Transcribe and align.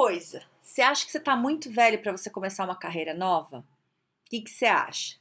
Coisa. 0.00 0.42
Você 0.62 0.80
acha 0.80 1.04
que 1.04 1.12
você 1.12 1.18
está 1.18 1.36
muito 1.36 1.70
velho 1.70 2.00
para 2.00 2.10
você 2.10 2.30
começar 2.30 2.64
uma 2.64 2.74
carreira 2.74 3.12
nova? 3.12 3.58
O 3.58 4.30
que, 4.30 4.48
você 4.48 4.64
acha? 4.64 5.18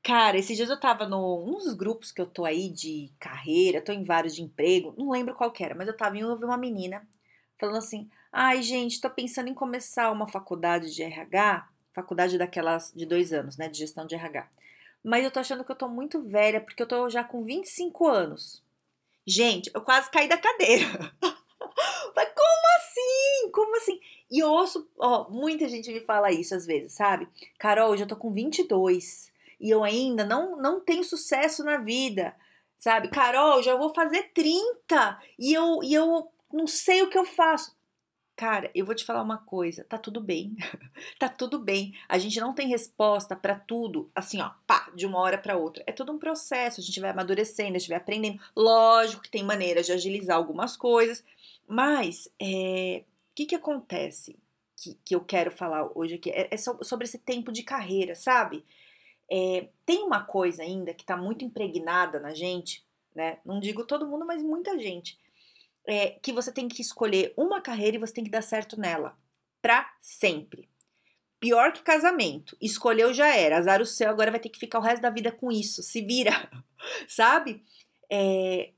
Cara, 0.00 0.38
esses 0.38 0.56
dias 0.56 0.70
eu 0.70 0.78
tava 0.78 1.08
no, 1.08 1.44
num 1.44 1.58
dos 1.58 1.74
grupos 1.74 2.12
que 2.12 2.20
eu 2.20 2.26
tô 2.26 2.44
aí 2.44 2.70
de 2.70 3.10
carreira, 3.18 3.82
tô 3.82 3.90
em 3.90 4.04
vários 4.04 4.36
de 4.36 4.42
emprego, 4.42 4.94
não 4.96 5.10
lembro 5.10 5.34
qual 5.34 5.52
era, 5.58 5.74
mas 5.74 5.88
eu 5.88 5.96
tava 5.96 6.16
em 6.16 6.22
ouvi 6.22 6.44
uma 6.44 6.56
menina 6.56 7.04
falando 7.58 7.78
assim: 7.78 8.08
ai, 8.32 8.62
gente, 8.62 9.00
tô 9.00 9.10
pensando 9.10 9.48
em 9.48 9.54
começar 9.54 10.12
uma 10.12 10.28
faculdade 10.28 10.94
de 10.94 11.02
RH, 11.02 11.68
faculdade 11.92 12.38
daquelas 12.38 12.92
de 12.94 13.04
dois 13.04 13.32
anos, 13.32 13.56
né, 13.56 13.68
de 13.68 13.78
gestão 13.78 14.06
de 14.06 14.14
RH. 14.14 14.48
Mas 15.02 15.24
eu 15.24 15.32
tô 15.32 15.40
achando 15.40 15.64
que 15.64 15.72
eu 15.72 15.76
tô 15.76 15.88
muito 15.88 16.22
velha, 16.22 16.60
porque 16.60 16.80
eu 16.80 16.86
tô 16.86 17.10
já 17.10 17.24
com 17.24 17.42
25 17.42 18.06
anos. 18.06 18.62
Gente, 19.26 19.68
eu 19.74 19.80
quase 19.80 20.08
caí 20.12 20.28
da 20.28 20.38
cadeira. 20.38 20.86
Mas 22.14 22.29
Como 23.50 23.76
assim? 23.76 24.00
E 24.30 24.38
eu 24.38 24.48
ouço, 24.48 24.88
ó, 24.98 25.28
muita 25.30 25.68
gente 25.68 25.92
me 25.92 26.00
fala 26.00 26.30
isso 26.30 26.54
às 26.54 26.66
vezes, 26.66 26.92
sabe? 26.92 27.28
Carol, 27.58 27.90
hoje 27.90 28.04
eu 28.04 28.08
tô 28.08 28.16
com 28.16 28.32
22 28.32 29.32
e 29.60 29.70
eu 29.70 29.84
ainda 29.84 30.24
não, 30.24 30.56
não 30.56 30.80
tenho 30.80 31.04
sucesso 31.04 31.62
na 31.64 31.76
vida, 31.76 32.34
sabe? 32.78 33.08
Carol, 33.08 33.62
já 33.62 33.76
vou 33.76 33.94
fazer 33.94 34.30
30 34.34 35.20
e 35.38 35.52
eu, 35.52 35.80
e 35.82 35.92
eu 35.92 36.30
não 36.52 36.66
sei 36.66 37.02
o 37.02 37.10
que 37.10 37.18
eu 37.18 37.24
faço. 37.24 37.78
Cara, 38.40 38.70
eu 38.74 38.86
vou 38.86 38.94
te 38.94 39.04
falar 39.04 39.22
uma 39.22 39.36
coisa, 39.36 39.84
tá 39.84 39.98
tudo 39.98 40.18
bem. 40.18 40.56
tá 41.20 41.28
tudo 41.28 41.58
bem. 41.58 41.92
A 42.08 42.16
gente 42.16 42.40
não 42.40 42.54
tem 42.54 42.68
resposta 42.68 43.36
para 43.36 43.54
tudo, 43.54 44.10
assim, 44.14 44.40
ó, 44.40 44.50
pá, 44.66 44.90
de 44.94 45.04
uma 45.04 45.18
hora 45.18 45.36
para 45.36 45.58
outra. 45.58 45.84
É 45.86 45.92
todo 45.92 46.10
um 46.10 46.18
processo, 46.18 46.80
a 46.80 46.82
gente 46.82 46.98
vai 47.00 47.10
amadurecendo, 47.10 47.76
a 47.76 47.78
gente 47.78 47.90
vai 47.90 47.98
aprendendo. 47.98 48.40
Lógico 48.56 49.20
que 49.20 49.30
tem 49.30 49.42
maneiras 49.42 49.84
de 49.84 49.92
agilizar 49.92 50.38
algumas 50.38 50.74
coisas, 50.74 51.22
mas 51.68 52.32
é, 52.40 53.04
que, 53.34 53.46
que 53.46 53.54
acontece 53.54 54.38
que, 54.80 54.98
que 55.04 55.14
eu 55.14 55.20
quero 55.20 55.50
falar 55.50 55.90
hoje 55.94 56.14
aqui? 56.14 56.30
É, 56.30 56.48
é 56.50 56.56
sobre 56.56 57.04
esse 57.04 57.18
tempo 57.18 57.52
de 57.52 57.62
carreira, 57.62 58.14
sabe? 58.14 58.64
É, 59.30 59.68
tem 59.84 60.02
uma 60.02 60.24
coisa 60.24 60.62
ainda 60.62 60.94
que 60.94 61.02
está 61.02 61.16
muito 61.16 61.44
impregnada 61.44 62.18
na 62.18 62.32
gente, 62.32 62.84
né? 63.14 63.38
Não 63.44 63.60
digo 63.60 63.84
todo 63.84 64.06
mundo, 64.06 64.24
mas 64.26 64.42
muita 64.42 64.78
gente. 64.78 65.18
É, 65.86 66.10
que 66.22 66.32
você 66.32 66.50
tem 66.50 66.66
que 66.68 66.82
escolher 66.82 67.32
uma 67.36 67.60
carreira 67.60 67.96
e 67.96 68.00
você 68.00 68.14
tem 68.14 68.24
que 68.24 68.30
dar 68.30 68.42
certo 68.42 68.80
nela. 68.80 69.16
Pra 69.60 69.92
sempre. 70.00 70.68
Pior 71.38 71.72
que 71.72 71.82
casamento. 71.82 72.56
Escolheu 72.60 73.12
já 73.12 73.34
era. 73.34 73.58
Azar 73.58 73.80
o 73.80 73.86
céu, 73.86 74.10
agora 74.10 74.30
vai 74.30 74.40
ter 74.40 74.48
que 74.48 74.58
ficar 74.58 74.78
o 74.78 74.82
resto 74.82 75.02
da 75.02 75.10
vida 75.10 75.30
com 75.30 75.52
isso. 75.52 75.82
Se 75.82 76.00
vira. 76.00 76.32
Sabe? 77.06 77.62
É, 78.10 78.70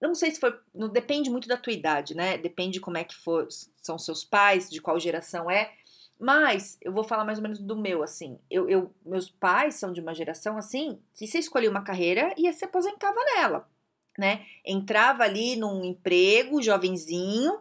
não 0.00 0.14
sei 0.14 0.30
se 0.30 0.40
foi. 0.40 0.54
Não, 0.74 0.88
depende 0.88 1.30
muito 1.30 1.48
da 1.48 1.56
tua 1.56 1.72
idade, 1.72 2.14
né? 2.14 2.36
Depende 2.36 2.74
de 2.74 2.80
como 2.80 2.98
é 2.98 3.04
que 3.04 3.14
for, 3.14 3.48
são 3.80 3.98
seus 3.98 4.24
pais, 4.24 4.68
de 4.70 4.80
qual 4.80 4.98
geração 5.00 5.50
é. 5.50 5.72
Mas 6.18 6.78
eu 6.80 6.92
vou 6.92 7.04
falar 7.04 7.24
mais 7.24 7.38
ou 7.38 7.42
menos 7.42 7.58
do 7.58 7.76
meu, 7.76 8.02
assim. 8.02 8.38
Eu, 8.50 8.68
eu, 8.68 8.90
meus 9.04 9.30
pais 9.30 9.74
são 9.74 9.92
de 9.92 10.00
uma 10.00 10.14
geração 10.14 10.56
assim 10.56 10.98
que 11.14 11.26
você 11.26 11.38
escolhia 11.38 11.70
uma 11.70 11.84
carreira 11.84 12.34
e 12.38 12.50
se 12.52 12.64
aposentava 12.64 13.18
nela, 13.36 13.68
né? 14.18 14.44
Entrava 14.64 15.24
ali 15.24 15.56
num 15.56 15.84
emprego, 15.84 16.62
jovenzinho, 16.62 17.58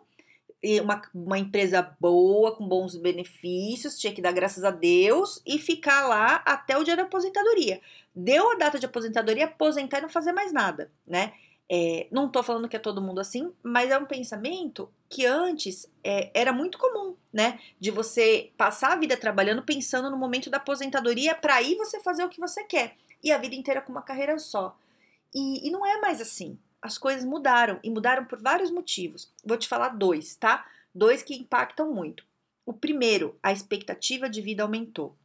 uma, 0.82 1.02
uma 1.14 1.38
empresa 1.38 1.96
boa, 2.00 2.56
com 2.56 2.68
bons 2.68 2.96
benefícios, 2.96 4.00
tinha 4.00 4.14
que 4.14 4.22
dar 4.22 4.32
graças 4.32 4.64
a 4.64 4.72
Deus 4.72 5.42
e 5.46 5.60
ficar 5.60 6.08
lá 6.08 6.42
até 6.46 6.78
o 6.78 6.84
dia 6.84 6.96
da 6.96 7.04
aposentadoria. 7.04 7.82
Deu 8.16 8.52
a 8.52 8.56
data 8.56 8.80
de 8.80 8.86
aposentadoria, 8.86 9.46
aposentar 9.46 10.00
e 10.00 10.02
não 10.02 10.10
fazer 10.10 10.32
mais 10.32 10.52
nada, 10.52 10.90
né? 11.06 11.34
É, 11.68 12.08
não 12.12 12.28
estou 12.28 12.44
falando 12.44 12.70
que 12.70 12.76
é 12.76 12.80
todo 12.80 13.02
mundo 13.02 13.20
assim, 13.20 13.52
mas 13.64 13.90
é 13.90 13.98
um 13.98 14.06
pensamento 14.06 14.90
que 15.10 15.26
antes 15.26 15.90
é, 16.04 16.30
era 16.34 16.54
muito 16.54 16.78
comum, 16.78 17.16
né? 17.34 17.60
De 17.80 17.90
você 17.90 18.52
passar 18.56 18.94
a 18.94 18.96
vida 18.96 19.18
trabalhando 19.18 19.64
pensando 19.64 20.12
no 20.12 20.18
momento 20.18 20.50
da 20.50 20.58
aposentadoria 20.58 21.34
para 21.34 21.56
aí 21.56 21.76
você 21.76 22.00
fazer 22.00 22.24
o 22.24 22.30
que 22.30 22.40
você 22.40 22.64
quer 22.64 22.96
e 23.24 23.32
a 23.32 23.38
vida 23.40 23.56
inteira 23.56 23.82
com 23.82 23.92
uma 23.92 24.04
carreira 24.04 24.38
só. 24.38 24.78
E, 25.34 25.68
e 25.68 25.72
não 25.72 25.86
é 25.86 26.00
mais 26.00 26.22
assim. 26.22 26.58
As 26.80 27.00
coisas 27.00 27.26
mudaram 27.26 27.80
e 27.84 27.90
mudaram 27.90 28.26
por 28.26 28.40
vários 28.40 28.70
motivos. 28.70 29.32
Vou 29.44 29.58
te 29.58 29.68
falar 29.68 29.90
dois, 29.90 30.36
tá? 30.36 30.68
Dois 30.94 31.24
que 31.24 31.34
impactam 31.34 31.92
muito. 31.92 32.24
O 32.64 32.74
primeiro, 32.74 33.38
a 33.42 33.52
expectativa 33.52 34.30
de 34.30 34.40
vida 34.40 34.62
aumentou. 34.62 35.16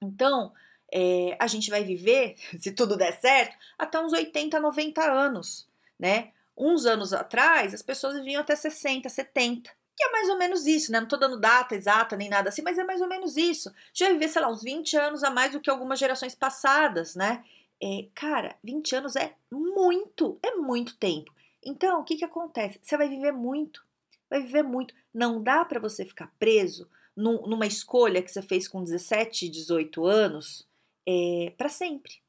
Então, 0.00 0.52
é, 0.92 1.36
a 1.38 1.48
gente 1.48 1.68
vai 1.68 1.82
viver, 1.82 2.36
se 2.60 2.70
tudo 2.70 2.96
der 2.96 3.18
certo, 3.20 3.56
até 3.76 4.00
uns 4.00 4.12
80, 4.12 4.60
90 4.60 5.02
anos 5.02 5.68
né? 6.00 6.32
Uns 6.56 6.86
anos 6.86 7.12
atrás, 7.12 7.74
as 7.74 7.82
pessoas 7.82 8.16
viviam 8.16 8.40
até 8.40 8.56
60, 8.56 9.08
70. 9.08 9.70
Que 9.96 10.04
é 10.04 10.12
mais 10.12 10.28
ou 10.30 10.38
menos 10.38 10.66
isso, 10.66 10.90
né? 10.90 10.98
Não 10.98 11.06
tô 11.06 11.18
dando 11.18 11.38
data 11.38 11.74
exata 11.74 12.16
nem 12.16 12.28
nada 12.28 12.48
assim, 12.48 12.62
mas 12.62 12.78
é 12.78 12.84
mais 12.84 13.02
ou 13.02 13.08
menos 13.08 13.36
isso. 13.36 13.70
Já 13.92 14.08
viver, 14.08 14.28
sei 14.28 14.40
lá, 14.40 14.50
uns 14.50 14.62
20 14.62 14.96
anos 14.96 15.22
a 15.22 15.30
mais 15.30 15.52
do 15.52 15.60
que 15.60 15.68
algumas 15.68 15.98
gerações 15.98 16.34
passadas, 16.34 17.14
né? 17.14 17.44
É, 17.82 18.06
cara, 18.14 18.56
20 18.64 18.96
anos 18.96 19.16
é 19.16 19.34
muito, 19.50 20.38
é 20.42 20.54
muito 20.56 20.96
tempo. 20.96 21.32
Então, 21.64 22.00
o 22.00 22.04
que 22.04 22.16
que 22.16 22.24
acontece? 22.24 22.80
Você 22.82 22.96
vai 22.96 23.08
viver 23.08 23.32
muito, 23.32 23.84
vai 24.28 24.40
viver 24.40 24.62
muito. 24.62 24.94
Não 25.12 25.42
dá 25.42 25.64
para 25.64 25.80
você 25.80 26.04
ficar 26.04 26.32
preso 26.38 26.88
num, 27.14 27.42
numa 27.46 27.66
escolha 27.66 28.22
que 28.22 28.30
você 28.30 28.40
fez 28.40 28.66
com 28.66 28.82
17, 28.82 29.50
18 29.50 30.06
anos 30.06 30.66
é, 31.06 31.52
para 31.58 31.68
sempre 31.68 32.20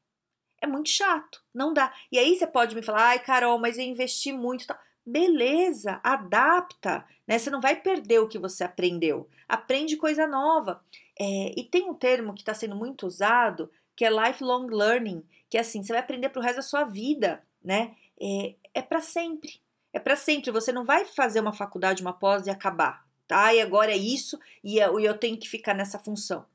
é 0.61 0.67
muito 0.67 0.89
chato, 0.89 1.43
não 1.53 1.73
dá. 1.73 1.93
E 2.11 2.19
aí 2.19 2.37
você 2.37 2.45
pode 2.45 2.75
me 2.75 2.83
falar, 2.83 3.07
ai 3.07 3.19
Carol, 3.19 3.59
mas 3.59 3.77
eu 3.77 3.83
investi 3.83 4.31
muito, 4.31 4.67
tal. 4.67 4.77
Beleza, 5.03 5.99
adapta, 6.03 7.03
né? 7.27 7.39
Você 7.39 7.49
não 7.49 7.59
vai 7.59 7.75
perder 7.75 8.19
o 8.19 8.27
que 8.27 8.37
você 8.37 8.63
aprendeu. 8.63 9.27
Aprende 9.49 9.97
coisa 9.97 10.27
nova. 10.27 10.79
É, 11.19 11.59
e 11.59 11.63
tem 11.63 11.89
um 11.89 11.93
termo 11.95 12.33
que 12.35 12.41
está 12.41 12.53
sendo 12.53 12.75
muito 12.75 13.07
usado 13.07 13.69
que 13.95 14.05
é 14.05 14.09
lifelong 14.09 14.67
learning, 14.67 15.23
que 15.49 15.57
é 15.57 15.61
assim, 15.61 15.83
você 15.83 15.93
vai 15.93 16.01
aprender 16.01 16.29
para 16.29 16.39
o 16.39 16.43
resto 16.43 16.55
da 16.55 16.61
sua 16.61 16.83
vida, 16.83 17.43
né? 17.63 17.95
É, 18.19 18.55
é 18.75 18.81
para 18.81 19.01
sempre. 19.01 19.61
É 19.93 19.99
para 19.99 20.15
sempre. 20.15 20.49
Você 20.51 20.71
não 20.71 20.85
vai 20.85 21.05
fazer 21.05 21.39
uma 21.39 21.53
faculdade, 21.53 22.01
uma 22.01 22.13
pós 22.13 22.47
e 22.47 22.49
acabar, 22.49 23.05
tá? 23.27 23.53
E 23.53 23.61
agora 23.61 23.91
é 23.91 23.97
isso 23.97 24.39
e 24.63 24.77
eu, 24.79 24.99
eu 24.99 25.17
tenho 25.17 25.37
que 25.37 25.47
ficar 25.47 25.73
nessa 25.73 25.99
função. 25.99 26.45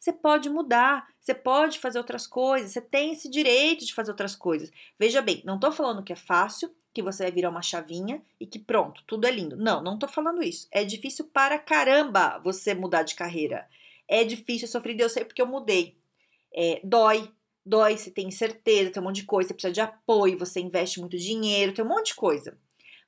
Você 0.00 0.14
pode 0.14 0.48
mudar, 0.48 1.06
você 1.20 1.34
pode 1.34 1.78
fazer 1.78 1.98
outras 1.98 2.26
coisas, 2.26 2.72
você 2.72 2.80
tem 2.80 3.12
esse 3.12 3.28
direito 3.28 3.84
de 3.84 3.92
fazer 3.92 4.10
outras 4.10 4.34
coisas. 4.34 4.72
Veja 4.98 5.20
bem, 5.20 5.42
não 5.44 5.56
estou 5.56 5.70
falando 5.70 6.02
que 6.02 6.14
é 6.14 6.16
fácil, 6.16 6.74
que 6.94 7.02
você 7.02 7.24
vai 7.24 7.32
virar 7.32 7.50
uma 7.50 7.60
chavinha 7.60 8.22
e 8.40 8.46
que 8.46 8.58
pronto, 8.58 9.04
tudo 9.06 9.26
é 9.26 9.30
lindo. 9.30 9.58
Não, 9.58 9.82
não 9.82 9.94
estou 9.94 10.08
falando 10.08 10.42
isso. 10.42 10.66
É 10.72 10.84
difícil 10.84 11.26
para 11.26 11.58
caramba 11.58 12.40
você 12.42 12.72
mudar 12.72 13.02
de 13.02 13.14
carreira. 13.14 13.68
É 14.08 14.24
difícil, 14.24 14.66
sofri, 14.66 14.98
eu 14.98 15.10
sei 15.10 15.22
porque 15.22 15.42
eu 15.42 15.46
mudei. 15.46 15.98
É, 16.52 16.80
dói, 16.82 17.30
dói, 17.64 17.98
você 17.98 18.10
tem 18.10 18.30
certeza, 18.30 18.90
tem 18.90 19.02
um 19.02 19.04
monte 19.04 19.16
de 19.16 19.24
coisa, 19.24 19.48
você 19.48 19.54
precisa 19.54 19.74
de 19.74 19.80
apoio, 19.82 20.38
você 20.38 20.60
investe 20.60 20.98
muito 20.98 21.18
dinheiro, 21.18 21.74
tem 21.74 21.84
um 21.84 21.88
monte 21.88 22.06
de 22.06 22.14
coisa. 22.14 22.58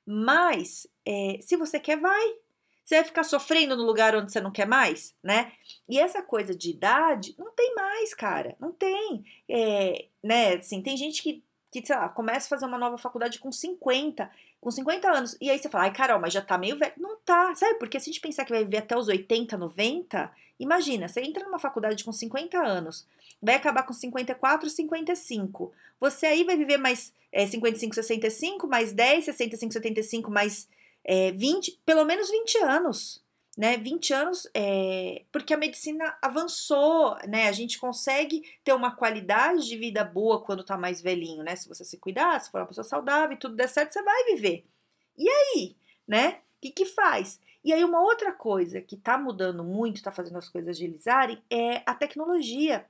Mas, 0.05 0.85
é, 1.03 1.39
se 1.41 1.57
você 1.57 1.79
quer, 1.79 1.99
vai. 1.99 2.35
Você 2.83 2.95
vai 2.95 3.03
ficar 3.05 3.23
sofrendo 3.23 3.77
no 3.77 3.83
lugar 3.83 4.15
onde 4.15 4.31
você 4.31 4.41
não 4.41 4.51
quer 4.51 4.67
mais, 4.67 5.15
né? 5.23 5.53
E 5.87 5.99
essa 5.99 6.21
coisa 6.21 6.53
de 6.53 6.69
idade 6.69 7.33
não 7.37 7.51
tem 7.51 7.73
mais, 7.73 8.13
cara. 8.13 8.55
Não 8.59 8.71
tem. 8.71 9.23
É, 9.49 10.05
né? 10.21 10.55
Assim, 10.55 10.81
tem 10.81 10.97
gente 10.97 11.23
que, 11.23 11.43
que, 11.71 11.85
sei 11.85 11.95
lá, 11.95 12.09
começa 12.09 12.45
a 12.45 12.49
fazer 12.49 12.65
uma 12.65 12.77
nova 12.77 12.97
faculdade 12.97 13.39
com 13.39 13.51
50, 13.51 14.29
com 14.59 14.69
50 14.69 15.09
anos. 15.09 15.37
E 15.39 15.49
aí 15.49 15.57
você 15.57 15.69
fala, 15.69 15.85
ai, 15.85 15.93
Carol, 15.93 16.19
mas 16.19 16.33
já 16.33 16.41
tá 16.41 16.57
meio 16.57 16.77
velho. 16.77 16.93
Não 16.97 17.17
tá, 17.17 17.55
sabe? 17.55 17.75
Porque 17.75 17.99
se 17.99 18.09
a 18.09 18.11
gente 18.11 18.21
pensar 18.21 18.43
que 18.43 18.51
vai 18.51 18.65
viver 18.65 18.79
até 18.79 18.97
os 18.97 19.07
80, 19.07 19.57
90, 19.57 20.31
imagina, 20.59 21.07
você 21.07 21.21
entra 21.21 21.45
numa 21.45 21.59
faculdade 21.59 22.03
com 22.03 22.11
50 22.11 22.57
anos, 22.57 23.07
vai 23.41 23.55
acabar 23.55 23.83
com 23.83 23.93
54, 23.93 24.69
55. 24.69 25.71
Você 26.01 26.25
aí 26.25 26.43
vai 26.43 26.57
viver 26.57 26.77
mais 26.77 27.13
é, 27.31 27.47
55, 27.47 27.95
65, 27.95 28.67
mais 28.67 28.91
10, 28.91 29.25
65, 29.25 29.73
75, 29.73 30.29
mais 30.29 30.67
é, 31.03 31.31
20, 31.31 31.81
pelo 31.85 32.05
menos 32.05 32.29
20 32.29 32.57
anos, 32.59 33.23
né? 33.57 33.77
20 33.77 34.13
anos, 34.13 34.47
é, 34.53 35.23
porque 35.31 35.53
a 35.53 35.57
medicina 35.57 36.17
avançou, 36.21 37.17
né? 37.27 37.47
A 37.47 37.51
gente 37.51 37.79
consegue 37.79 38.43
ter 38.63 38.73
uma 38.73 38.95
qualidade 38.95 39.67
de 39.67 39.77
vida 39.77 40.03
boa 40.03 40.43
quando 40.43 40.63
tá 40.63 40.77
mais 40.77 41.01
velhinho, 41.01 41.43
né? 41.43 41.55
Se 41.55 41.67
você 41.67 41.83
se 41.85 41.97
cuidar, 41.97 42.39
se 42.39 42.51
for 42.51 42.61
uma 42.61 42.67
pessoa 42.67 42.83
saudável 42.83 43.35
e 43.35 43.39
tudo 43.39 43.55
der 43.55 43.69
certo, 43.69 43.93
você 43.93 44.01
vai 44.01 44.23
viver. 44.25 44.65
E 45.17 45.29
aí, 45.29 45.75
né? 46.07 46.39
O 46.57 46.61
que, 46.61 46.71
que 46.71 46.85
faz? 46.85 47.39
E 47.63 47.71
aí, 47.71 47.83
uma 47.83 48.01
outra 48.01 48.31
coisa 48.31 48.81
que 48.81 48.95
está 48.95 49.17
mudando 49.17 49.63
muito, 49.63 49.97
está 49.97 50.11
fazendo 50.11 50.37
as 50.37 50.49
coisas 50.49 50.69
agilizarem, 50.69 51.41
é 51.49 51.81
a 51.85 51.93
tecnologia. 51.93 52.85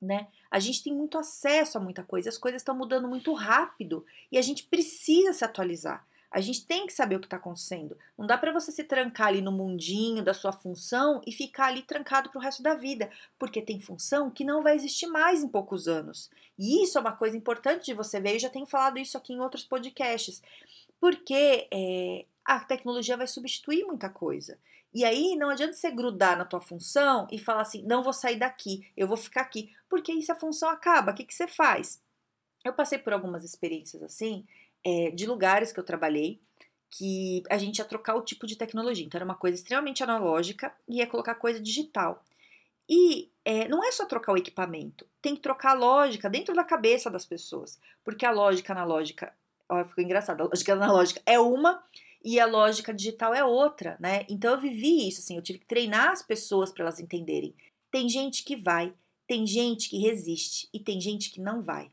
Né? 0.00 0.28
A 0.48 0.60
gente 0.60 0.82
tem 0.82 0.94
muito 0.94 1.18
acesso 1.18 1.76
a 1.76 1.80
muita 1.80 2.04
coisa, 2.04 2.28
as 2.28 2.38
coisas 2.38 2.60
estão 2.60 2.76
mudando 2.76 3.08
muito 3.08 3.32
rápido 3.32 4.06
e 4.30 4.38
a 4.38 4.42
gente 4.42 4.64
precisa 4.64 5.32
se 5.32 5.44
atualizar. 5.44 6.06
A 6.30 6.40
gente 6.40 6.66
tem 6.66 6.86
que 6.86 6.92
saber 6.92 7.16
o 7.16 7.20
que 7.20 7.26
está 7.26 7.38
acontecendo. 7.38 7.96
Não 8.16 8.26
dá 8.26 8.36
para 8.36 8.52
você 8.52 8.70
se 8.70 8.84
trancar 8.84 9.28
ali 9.28 9.40
no 9.40 9.50
mundinho 9.50 10.22
da 10.22 10.34
sua 10.34 10.52
função 10.52 11.22
e 11.26 11.32
ficar 11.32 11.68
ali 11.68 11.82
trancado 11.82 12.28
para 12.28 12.38
o 12.38 12.42
resto 12.42 12.62
da 12.62 12.74
vida, 12.74 13.10
porque 13.38 13.62
tem 13.62 13.80
função 13.80 14.30
que 14.30 14.44
não 14.44 14.62
vai 14.62 14.74
existir 14.74 15.06
mais 15.06 15.42
em 15.42 15.48
poucos 15.48 15.88
anos. 15.88 16.30
E 16.58 16.84
isso 16.84 16.98
é 16.98 17.00
uma 17.00 17.16
coisa 17.16 17.36
importante 17.36 17.86
de 17.86 17.94
você 17.94 18.20
ver. 18.20 18.34
Eu 18.34 18.40
já 18.40 18.50
tenho 18.50 18.66
falado 18.66 18.98
isso 18.98 19.16
aqui 19.16 19.32
em 19.32 19.40
outros 19.40 19.64
podcasts, 19.64 20.42
porque 21.00 21.66
é, 21.72 22.26
a 22.44 22.60
tecnologia 22.60 23.16
vai 23.16 23.26
substituir 23.26 23.84
muita 23.84 24.10
coisa. 24.10 24.58
E 24.92 25.04
aí 25.04 25.34
não 25.34 25.48
adianta 25.48 25.74
você 25.74 25.90
grudar 25.90 26.36
na 26.36 26.44
tua 26.44 26.60
função 26.60 27.26
e 27.30 27.38
falar 27.38 27.62
assim: 27.62 27.82
não 27.84 28.02
vou 28.02 28.12
sair 28.12 28.36
daqui, 28.36 28.86
eu 28.96 29.08
vou 29.08 29.16
ficar 29.16 29.42
aqui, 29.42 29.74
porque 29.88 30.12
aí 30.12 30.22
se 30.22 30.32
a 30.32 30.36
função 30.36 30.68
acaba, 30.68 31.12
o 31.12 31.14
que, 31.14 31.24
que 31.24 31.34
você 31.34 31.46
faz? 31.46 32.02
Eu 32.64 32.72
passei 32.72 32.98
por 32.98 33.12
algumas 33.12 33.44
experiências 33.44 34.02
assim 34.02 34.46
é, 34.88 35.10
de 35.10 35.26
lugares 35.26 35.72
que 35.72 35.78
eu 35.78 35.84
trabalhei 35.84 36.40
que 36.90 37.42
a 37.50 37.58
gente 37.58 37.78
ia 37.78 37.84
trocar 37.84 38.14
o 38.14 38.22
tipo 38.22 38.46
de 38.46 38.56
tecnologia. 38.56 39.04
Então, 39.04 39.18
era 39.18 39.24
uma 39.24 39.34
coisa 39.34 39.56
extremamente 39.56 40.02
analógica 40.02 40.74
e 40.88 40.98
ia 40.98 41.06
colocar 41.06 41.34
coisa 41.34 41.60
digital. 41.60 42.24
E 42.88 43.30
é, 43.44 43.68
não 43.68 43.84
é 43.84 43.92
só 43.92 44.06
trocar 44.06 44.32
o 44.32 44.38
equipamento, 44.38 45.06
tem 45.20 45.34
que 45.36 45.42
trocar 45.42 45.72
a 45.72 45.78
lógica 45.78 46.30
dentro 46.30 46.54
da 46.54 46.64
cabeça 46.64 47.10
das 47.10 47.26
pessoas. 47.26 47.78
Porque 48.02 48.24
a 48.24 48.30
lógica 48.30 48.72
analógica, 48.72 49.34
ó, 49.68 49.84
ficou 49.84 50.02
engraçado, 50.02 50.40
a 50.40 50.44
lógica 50.44 50.72
analógica 50.72 51.22
é 51.26 51.38
uma 51.38 51.82
e 52.24 52.40
a 52.40 52.46
lógica 52.46 52.94
digital 52.94 53.34
é 53.34 53.44
outra, 53.44 53.98
né? 54.00 54.24
Então 54.28 54.54
eu 54.54 54.60
vivi 54.60 55.06
isso, 55.06 55.20
assim, 55.20 55.36
eu 55.36 55.42
tive 55.42 55.58
que 55.58 55.66
treinar 55.66 56.10
as 56.10 56.22
pessoas 56.22 56.72
para 56.72 56.84
elas 56.84 56.98
entenderem. 56.98 57.54
Tem 57.90 58.08
gente 58.08 58.42
que 58.42 58.56
vai, 58.56 58.94
tem 59.26 59.46
gente 59.46 59.90
que 59.90 59.98
resiste 59.98 60.66
e 60.72 60.80
tem 60.80 60.98
gente 60.98 61.30
que 61.30 61.40
não 61.40 61.62
vai. 61.62 61.90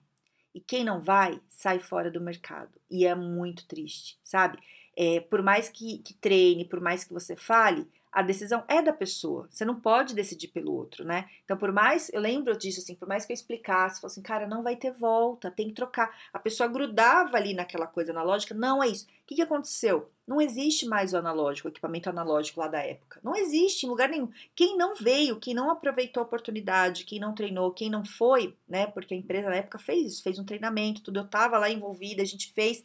E 0.56 0.62
quem 0.62 0.86
não 0.86 1.02
vai, 1.02 1.42
sai 1.50 1.80
fora 1.80 2.10
do 2.10 2.22
mercado. 2.22 2.72
E 2.90 3.06
é 3.06 3.14
muito 3.14 3.68
triste, 3.68 4.18
sabe? 4.24 4.58
É, 4.96 5.20
por 5.20 5.44
mais 5.44 5.68
que, 5.68 5.98
que 5.98 6.14
treine, 6.14 6.64
por 6.64 6.80
mais 6.80 7.04
que 7.04 7.14
você 7.14 7.36
fale, 7.36 7.86
a 8.16 8.22
decisão 8.22 8.64
é 8.70 8.82
da 8.82 8.94
pessoa. 8.94 9.46
Você 9.52 9.66
não 9.66 9.78
pode 9.78 10.16
decidir 10.16 10.48
pelo 10.48 10.74
outro, 10.74 11.04
né? 11.04 11.30
Então, 11.44 11.58
por 11.58 11.74
mais, 11.74 12.10
eu 12.14 12.22
lembro 12.22 12.58
disso, 12.58 12.80
assim, 12.80 12.96
por 12.96 13.10
mais 13.10 13.26
que 13.26 13.34
eu 13.34 13.36
explicasse, 13.36 14.00
falasse 14.00 14.18
assim, 14.18 14.22
cara, 14.22 14.48
não 14.48 14.64
vai 14.64 14.78
ter 14.78 14.94
volta, 14.94 15.52
tem 15.52 15.68
que 15.68 15.74
trocar. 15.74 16.18
A 16.32 16.40
pessoa 16.40 16.70
grudava 16.70 17.36
ali 17.36 17.54
naquela 17.54 17.86
coisa 17.86 18.14
analógica, 18.14 18.56
não 18.56 18.82
é 18.82 18.88
isso. 18.88 19.06
O 19.06 19.28
que, 19.28 19.36
que 19.36 19.42
aconteceu? 19.42 20.10
Não 20.26 20.40
existe 20.40 20.86
mais 20.86 21.14
o 21.14 21.18
analógico, 21.18 21.68
o 21.68 21.72
equipamento 21.72 22.10
analógico 22.10 22.62
lá 22.62 22.70
da 22.70 22.82
época. 22.82 23.20
Não 23.22 23.36
existe 23.36 23.86
em 23.86 23.90
lugar 23.90 24.08
nenhum. 24.08 24.32
Quem 24.56 24.78
não 24.78 24.96
veio, 24.96 25.38
quem 25.38 25.54
não 25.54 25.70
aproveitou 25.70 26.24
a 26.24 26.26
oportunidade, 26.26 27.04
quem 27.04 27.20
não 27.20 27.36
treinou, 27.36 27.74
quem 27.74 27.90
não 27.90 28.06
foi, 28.06 28.56
né? 28.66 28.88
Porque 28.88 29.14
a 29.14 29.18
empresa 29.18 29.50
na 29.50 29.58
época 29.58 29.78
fez 29.78 30.14
isso, 30.14 30.24
fez 30.24 30.40
um 30.40 30.46
treinamento, 30.46 31.02
tudo. 31.02 31.20
Eu 31.20 31.28
tava 31.28 31.58
lá 31.58 31.70
envolvida, 31.70 32.22
a 32.22 32.26
gente 32.26 32.54
fez. 32.54 32.82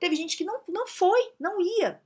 Teve 0.00 0.16
gente 0.16 0.36
que 0.36 0.44
não, 0.44 0.60
não 0.68 0.88
foi, 0.88 1.30
não 1.38 1.60
ia, 1.60 2.00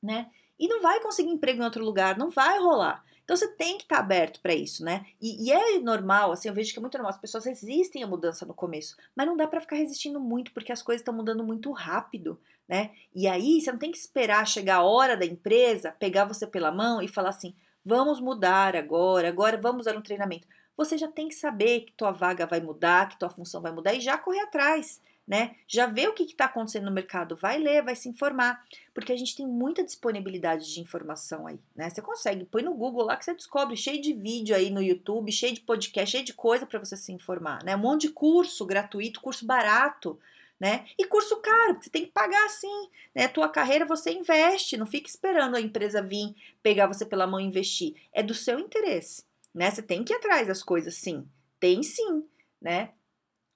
né? 0.00 0.30
E 0.60 0.68
não 0.68 0.82
vai 0.82 1.00
conseguir 1.00 1.30
emprego 1.30 1.62
em 1.62 1.64
outro 1.64 1.82
lugar, 1.82 2.18
não 2.18 2.28
vai 2.28 2.58
rolar. 2.58 3.02
Então 3.24 3.34
você 3.34 3.48
tem 3.48 3.78
que 3.78 3.84
estar 3.84 3.96
tá 3.96 4.02
aberto 4.02 4.40
para 4.40 4.52
isso, 4.52 4.84
né? 4.84 5.06
E, 5.20 5.46
e, 5.46 5.52
é 5.52 5.78
normal, 5.78 6.32
assim, 6.32 6.48
eu 6.48 6.54
vejo 6.54 6.72
que 6.72 6.78
é 6.78 6.82
muito 6.82 6.98
normal, 6.98 7.10
as 7.10 7.20
pessoas 7.20 7.46
resistem 7.46 8.02
à 8.02 8.06
mudança 8.06 8.44
no 8.44 8.52
começo, 8.52 8.96
mas 9.16 9.26
não 9.26 9.36
dá 9.36 9.46
para 9.46 9.60
ficar 9.60 9.76
resistindo 9.76 10.20
muito, 10.20 10.52
porque 10.52 10.72
as 10.72 10.82
coisas 10.82 11.00
estão 11.00 11.14
mudando 11.14 11.42
muito 11.42 11.70
rápido, 11.72 12.38
né? 12.68 12.90
E 13.14 13.26
aí 13.26 13.60
você 13.60 13.72
não 13.72 13.78
tem 13.78 13.90
que 13.90 13.96
esperar 13.96 14.46
chegar 14.46 14.76
a 14.76 14.82
hora 14.82 15.16
da 15.16 15.24
empresa, 15.24 15.92
pegar 15.92 16.24
você 16.24 16.46
pela 16.46 16.70
mão 16.70 17.00
e 17.00 17.08
falar 17.08 17.30
assim: 17.30 17.54
vamos 17.84 18.20
mudar 18.20 18.76
agora, 18.76 19.28
agora 19.28 19.56
vamos 19.56 19.86
dar 19.86 19.96
um 19.96 20.02
treinamento. 20.02 20.46
Você 20.76 20.98
já 20.98 21.08
tem 21.08 21.28
que 21.28 21.34
saber 21.34 21.82
que 21.82 21.92
tua 21.92 22.10
vaga 22.10 22.46
vai 22.46 22.60
mudar, 22.60 23.08
que 23.08 23.18
tua 23.18 23.30
função 23.30 23.62
vai 23.62 23.72
mudar 23.72 23.94
e 23.94 24.00
já 24.00 24.18
correr 24.18 24.40
atrás 24.40 25.00
né? 25.26 25.54
Já 25.66 25.86
vê 25.86 26.08
o 26.08 26.12
que 26.12 26.24
está 26.24 26.46
acontecendo 26.46 26.86
no 26.86 26.90
mercado, 26.90 27.36
vai 27.36 27.58
ler, 27.58 27.84
vai 27.84 27.94
se 27.94 28.08
informar, 28.08 28.64
porque 28.92 29.12
a 29.12 29.16
gente 29.16 29.36
tem 29.36 29.46
muita 29.46 29.84
disponibilidade 29.84 30.72
de 30.72 30.80
informação 30.80 31.46
aí, 31.46 31.60
né? 31.74 31.88
Você 31.88 32.02
consegue, 32.02 32.44
põe 32.44 32.62
no 32.62 32.74
Google 32.74 33.04
lá 33.04 33.16
que 33.16 33.24
você 33.24 33.34
descobre, 33.34 33.76
cheio 33.76 34.00
de 34.00 34.12
vídeo 34.12 34.56
aí 34.56 34.70
no 34.70 34.82
YouTube, 34.82 35.30
cheio 35.30 35.54
de 35.54 35.60
podcast, 35.60 36.10
cheio 36.10 36.24
de 36.24 36.34
coisa 36.34 36.66
para 36.66 36.78
você 36.78 36.96
se 36.96 37.12
informar, 37.12 37.62
né? 37.64 37.76
Um 37.76 37.80
monte 37.80 38.02
de 38.02 38.10
curso 38.10 38.66
gratuito, 38.66 39.20
curso 39.20 39.46
barato, 39.46 40.18
né? 40.60 40.84
E 40.98 41.06
curso 41.06 41.40
caro, 41.40 41.78
você 41.80 41.88
tem 41.88 42.04
que 42.04 42.12
pagar 42.12 42.48
sim, 42.50 42.88
né? 43.14 43.26
Tua 43.28 43.48
carreira 43.48 43.86
você 43.86 44.12
investe, 44.12 44.76
não 44.76 44.86
fica 44.86 45.08
esperando 45.08 45.56
a 45.56 45.60
empresa 45.60 46.02
vir 46.02 46.34
pegar 46.62 46.86
você 46.86 47.06
pela 47.06 47.26
mão 47.26 47.40
e 47.40 47.44
investir. 47.44 47.94
É 48.12 48.22
do 48.22 48.34
seu 48.34 48.58
interesse, 48.58 49.24
né? 49.54 49.70
Você 49.70 49.80
tem 49.80 50.04
que 50.04 50.12
ir 50.12 50.16
atrás 50.16 50.48
das 50.48 50.62
coisas, 50.62 50.94
sim. 50.96 51.26
Tem 51.58 51.82
sim, 51.82 52.24
né? 52.60 52.90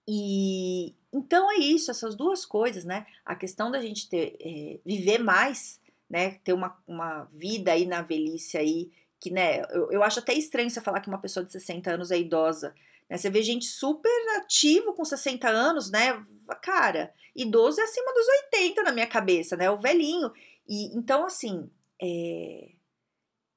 E 0.08 0.94
então 1.14 1.48
é 1.52 1.58
isso, 1.58 1.92
essas 1.92 2.16
duas 2.16 2.44
coisas, 2.44 2.84
né? 2.84 3.06
A 3.24 3.36
questão 3.36 3.70
da 3.70 3.80
gente 3.80 4.08
ter, 4.08 4.36
é, 4.40 4.80
viver 4.84 5.18
mais, 5.18 5.80
né? 6.10 6.40
Ter 6.42 6.52
uma, 6.52 6.76
uma 6.88 7.30
vida 7.32 7.70
aí 7.70 7.86
na 7.86 8.02
velhice 8.02 8.58
aí, 8.58 8.90
que, 9.20 9.30
né? 9.30 9.62
Eu, 9.70 9.92
eu 9.92 10.02
acho 10.02 10.18
até 10.18 10.34
estranho 10.34 10.68
você 10.68 10.80
falar 10.80 11.00
que 11.00 11.08
uma 11.08 11.20
pessoa 11.20 11.46
de 11.46 11.52
60 11.52 11.88
anos 11.88 12.10
é 12.10 12.18
idosa. 12.18 12.74
Né? 13.08 13.16
Você 13.16 13.30
vê 13.30 13.42
gente 13.42 13.64
super 13.64 14.10
ativo 14.38 14.92
com 14.92 15.04
60 15.04 15.48
anos, 15.48 15.88
né? 15.88 16.20
Cara, 16.60 17.14
idoso 17.34 17.80
é 17.80 17.84
acima 17.84 18.12
dos 18.12 18.26
80 18.52 18.82
na 18.82 18.90
minha 18.90 19.06
cabeça, 19.06 19.56
né? 19.56 19.70
O 19.70 19.78
velhinho. 19.78 20.32
E 20.68 20.96
então, 20.96 21.24
assim, 21.24 21.70
é... 22.02 22.72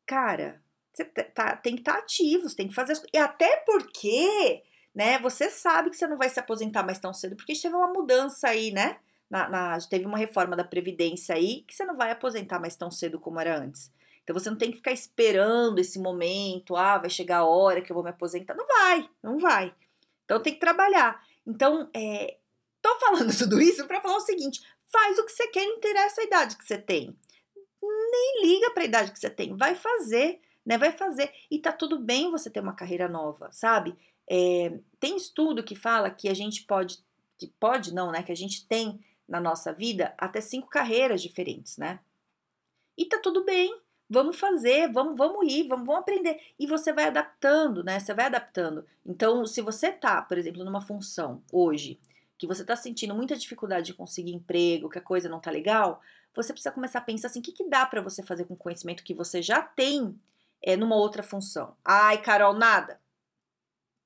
cara, 0.06 0.62
você 0.94 1.06
tá, 1.06 1.56
tem 1.56 1.74
que 1.74 1.82
estar 1.82 1.94
tá 1.94 2.00
ativo, 2.00 2.48
você 2.48 2.56
tem 2.56 2.68
que 2.68 2.76
fazer 2.76 2.94
as... 2.94 3.04
E 3.12 3.18
até 3.18 3.58
porque 3.66 4.62
né? 4.98 5.20
Você 5.20 5.52
sabe 5.52 5.92
que 5.92 5.96
você 5.96 6.08
não 6.08 6.18
vai 6.18 6.28
se 6.28 6.40
aposentar 6.40 6.82
mais 6.82 6.98
tão 6.98 7.14
cedo, 7.14 7.36
porque 7.36 7.54
teve 7.54 7.76
uma 7.76 7.94
mudança 7.94 8.48
aí, 8.48 8.72
né? 8.72 8.98
Na, 9.30 9.48
na, 9.48 9.78
teve 9.82 10.08
uma 10.08 10.18
reforma 10.18 10.56
da 10.56 10.64
Previdência 10.64 11.36
aí 11.36 11.62
que 11.68 11.76
você 11.76 11.86
não 11.86 11.96
vai 11.96 12.10
aposentar 12.10 12.60
mais 12.60 12.76
tão 12.76 12.90
cedo 12.90 13.20
como 13.20 13.40
era 13.40 13.60
antes. 13.60 13.92
Então 14.24 14.34
você 14.34 14.50
não 14.50 14.58
tem 14.58 14.72
que 14.72 14.78
ficar 14.78 14.92
esperando 14.92 15.78
esse 15.78 16.00
momento, 16.00 16.76
ah, 16.76 16.98
vai 16.98 17.12
chegar 17.12 17.38
a 17.38 17.46
hora 17.46 17.80
que 17.80 17.92
eu 17.92 17.94
vou 17.94 18.04
me 18.04 18.10
aposentar. 18.10 18.56
Não 18.56 18.66
vai, 18.66 19.08
não 19.22 19.38
vai. 19.38 19.72
Então 20.26 20.42
tem 20.42 20.56
que 20.56 20.60
trabalhar. 20.60 21.24
Então, 21.46 21.88
é, 21.94 22.36
tô 22.82 22.90
falando 22.98 23.38
tudo 23.38 23.62
isso 23.62 23.86
para 23.86 24.02
falar 24.02 24.18
o 24.18 24.22
seguinte: 24.22 24.64
faz 24.88 25.20
o 25.20 25.26
que 25.26 25.32
você 25.32 25.46
quer, 25.50 25.64
não 25.64 25.76
interessa 25.76 26.22
a 26.22 26.24
idade 26.24 26.58
que 26.58 26.66
você 26.66 26.78
tem. 26.80 27.16
Nem 27.84 28.42
liga 28.48 28.72
para 28.72 28.82
a 28.82 28.88
idade 28.88 29.12
que 29.12 29.20
você 29.20 29.30
tem, 29.30 29.56
vai 29.56 29.76
fazer, 29.76 30.42
né? 30.66 30.76
Vai 30.76 30.92
fazer. 30.92 31.32
E 31.52 31.60
tá 31.60 31.72
tudo 31.72 32.00
bem 32.00 32.32
você 32.32 32.50
ter 32.50 32.62
uma 32.62 32.74
carreira 32.74 33.08
nova, 33.08 33.52
sabe? 33.52 33.96
É, 34.30 34.78
tem 35.00 35.16
estudo 35.16 35.64
que 35.64 35.76
fala 35.76 36.10
que 36.10 36.28
a 36.28 36.34
gente 36.34 36.64
pode, 36.64 37.00
que 37.38 37.48
pode 37.60 37.94
não, 37.94 38.12
né? 38.12 38.22
Que 38.22 38.32
a 38.32 38.36
gente 38.36 38.68
tem 38.68 39.00
na 39.28 39.40
nossa 39.40 39.72
vida 39.74 40.14
até 40.18 40.42
cinco 40.42 40.68
carreiras 40.68 41.22
diferentes, 41.22 41.78
né? 41.78 42.00
E 42.98 43.06
tá 43.06 43.20
tudo 43.20 43.46
bem, 43.46 43.80
vamos 44.10 44.38
fazer, 44.38 44.92
vamos, 44.92 45.18
vamos 45.18 45.52
ir, 45.52 45.68
vamos, 45.68 45.86
vamos 45.86 46.02
aprender. 46.02 46.40
E 46.60 46.66
você 46.66 46.92
vai 46.92 47.06
adaptando, 47.06 47.84
né? 47.84 48.00
Você 48.00 48.14
vai 48.14 48.26
adaptando. 48.26 48.86
Então, 49.06 49.46
se 49.46 49.62
você 49.62 49.92
tá, 49.92 50.22
por 50.22 50.38
exemplo, 50.38 50.64
numa 50.64 50.82
função 50.82 51.42
hoje, 51.52 52.00
que 52.38 52.48
você 52.48 52.64
tá 52.64 52.76
sentindo 52.76 53.16
muita 53.16 53.36
dificuldade 53.36 53.88
de 53.88 53.94
conseguir 53.94 54.34
emprego, 54.34 54.90
que 54.90 55.00
a 55.00 55.02
coisa 55.02 55.30
não 55.30 55.40
tá 55.40 55.52
legal, 55.52 56.02
você 56.34 56.54
precisa 56.54 56.72
começar 56.72 57.00
a 57.00 57.04
pensar 57.04 57.28
assim, 57.28 57.40
o 57.40 57.44
que, 57.44 57.52
que 57.52 57.68
dá 57.68 57.86
para 57.86 58.02
você 58.02 58.22
fazer 58.22 58.46
com 58.46 58.54
o 58.54 58.58
conhecimento 58.58 59.04
que 59.04 59.14
você 59.14 59.42
já 59.42 59.62
tem 59.62 60.20
é, 60.62 60.76
numa 60.76 60.96
outra 60.96 61.24
função? 61.24 61.76
Ai, 61.84 62.22
Carol, 62.22 62.54
nada 62.54 63.00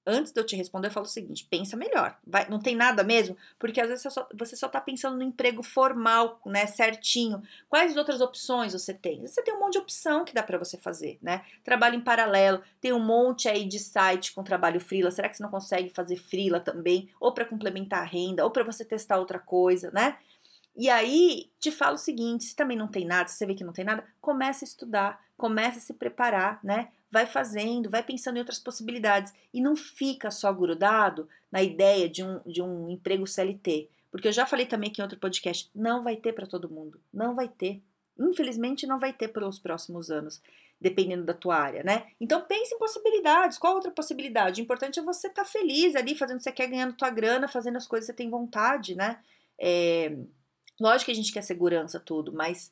antes 0.06 0.32
de 0.32 0.40
eu 0.40 0.46
te 0.46 0.56
responder, 0.56 0.88
eu 0.88 0.92
falo 0.92 1.06
o 1.06 1.10
seguinte: 1.10 1.48
pensa 1.50 1.78
melhor. 1.78 2.18
Vai, 2.26 2.48
não 2.50 2.60
tem 2.60 2.76
nada 2.76 3.04
mesmo? 3.04 3.38
Porque 3.60 3.80
às 3.80 3.88
vezes 3.88 4.04
você 4.04 4.10
só, 4.10 4.30
você 4.34 4.56
só 4.56 4.68
tá 4.68 4.82
pensando 4.82 5.18
no 5.18 5.24
emprego 5.24 5.64
formal, 5.64 6.40
né? 6.46 6.66
Certinho. 6.66 7.42
Quais 7.70 7.96
outras 7.98 8.22
opções 8.22 8.74
você 8.74 8.94
tem? 8.94 9.22
Você 9.26 9.42
tem 9.42 9.54
um 9.54 9.60
monte 9.60 9.74
de 9.74 9.80
opção 9.80 10.26
que 10.26 10.34
dá 10.34 10.44
para 10.44 10.58
você 10.58 10.78
fazer, 10.78 11.18
né? 11.22 11.44
Trabalho 11.64 11.96
em 11.96 12.02
paralelo, 12.02 12.62
tem 12.80 12.94
um 12.94 13.00
monte 13.00 13.48
aí 13.48 13.66
de 13.66 13.80
site 13.80 14.34
com 14.34 14.44
trabalho 14.44 14.80
frila. 14.80 15.12
Será 15.12 15.30
que 15.30 15.38
você 15.38 15.44
não 15.44 15.52
consegue 15.52 15.90
fazer 15.90 16.16
frila 16.16 16.60
também? 16.60 17.10
Ou 17.20 17.34
para 17.34 17.46
complementar 17.46 18.02
a 18.02 18.06
renda, 18.06 18.44
ou 18.44 18.52
para 18.52 18.64
você 18.64 18.84
testar 18.84 19.18
outra 19.18 19.40
coisa, 19.40 19.92
né? 19.92 20.18
E 20.76 20.90
aí, 20.90 21.52
te 21.60 21.72
falo 21.72 21.96
o 21.96 22.00
seguinte: 22.00 22.46
se 22.46 22.56
também 22.56 22.78
não 22.78 22.88
tem 22.88 23.06
nada, 23.06 23.30
se 23.30 23.38
você 23.38 23.46
vê 23.46 23.54
que 23.54 23.64
não 23.64 23.74
tem 23.74 23.86
nada, 23.86 24.04
comece 24.20 24.64
a 24.64 24.68
estudar, 24.68 25.22
comece 25.38 25.80
a 25.80 25.82
se 25.82 25.94
preparar, 25.94 26.60
né? 26.64 26.90
Vai 27.12 27.26
fazendo, 27.26 27.90
vai 27.90 28.02
pensando 28.02 28.38
em 28.38 28.40
outras 28.40 28.60
possibilidades 28.60 29.34
e 29.54 29.60
não 29.60 29.76
fica 29.76 30.32
só 30.32 30.52
grudado 30.54 31.28
na 31.52 31.62
ideia 31.62 32.08
de 32.08 32.24
um, 32.24 32.40
de 32.46 32.62
um 32.62 32.90
emprego 32.90 33.28
CLT. 33.28 33.90
Porque 34.10 34.28
eu 34.28 34.32
já 34.32 34.46
falei 34.46 34.66
também 34.66 34.90
aqui 34.90 35.02
em 35.02 35.04
outro 35.04 35.20
podcast, 35.20 35.70
não 35.76 36.04
vai 36.04 36.16
ter 36.16 36.34
para 36.34 36.48
todo 36.48 36.70
mundo, 36.70 37.00
não 37.14 37.36
vai 37.36 37.50
ter. 37.50 37.82
Infelizmente 38.18 38.88
não 38.88 39.00
vai 39.00 39.12
ter 39.12 39.28
pelos 39.28 39.60
próximos 39.60 40.10
anos, 40.10 40.42
dependendo 40.80 41.26
da 41.26 41.34
tua 41.34 41.58
área, 41.58 41.84
né? 41.84 42.08
Então 42.20 42.42
pense 42.42 42.74
em 42.74 42.78
possibilidades. 42.78 43.58
Qual 43.58 43.76
outra 43.76 43.92
possibilidade? 43.92 44.62
O 44.62 44.64
importante 44.64 45.00
é 45.00 45.04
você 45.04 45.28
estar 45.28 45.44
tá 45.44 45.50
feliz 45.50 45.96
ali, 45.96 46.16
fazendo 46.16 46.38
o 46.38 46.40
que 46.40 46.44
você 46.44 46.52
quer, 46.52 46.68
ganhando 46.68 46.96
tua 46.96 47.10
grana, 47.10 47.48
fazendo 47.48 47.78
as 47.78 47.88
coisas 47.88 48.08
que 48.08 48.14
você 48.14 48.18
tem 48.18 48.30
vontade, 48.30 48.96
né? 48.96 49.20
É, 49.60 50.16
lógico 50.80 51.06
que 51.06 51.12
a 51.12 51.16
gente 51.16 51.32
quer 51.32 51.42
segurança 51.42 52.00
tudo, 52.00 52.34
mas 52.34 52.72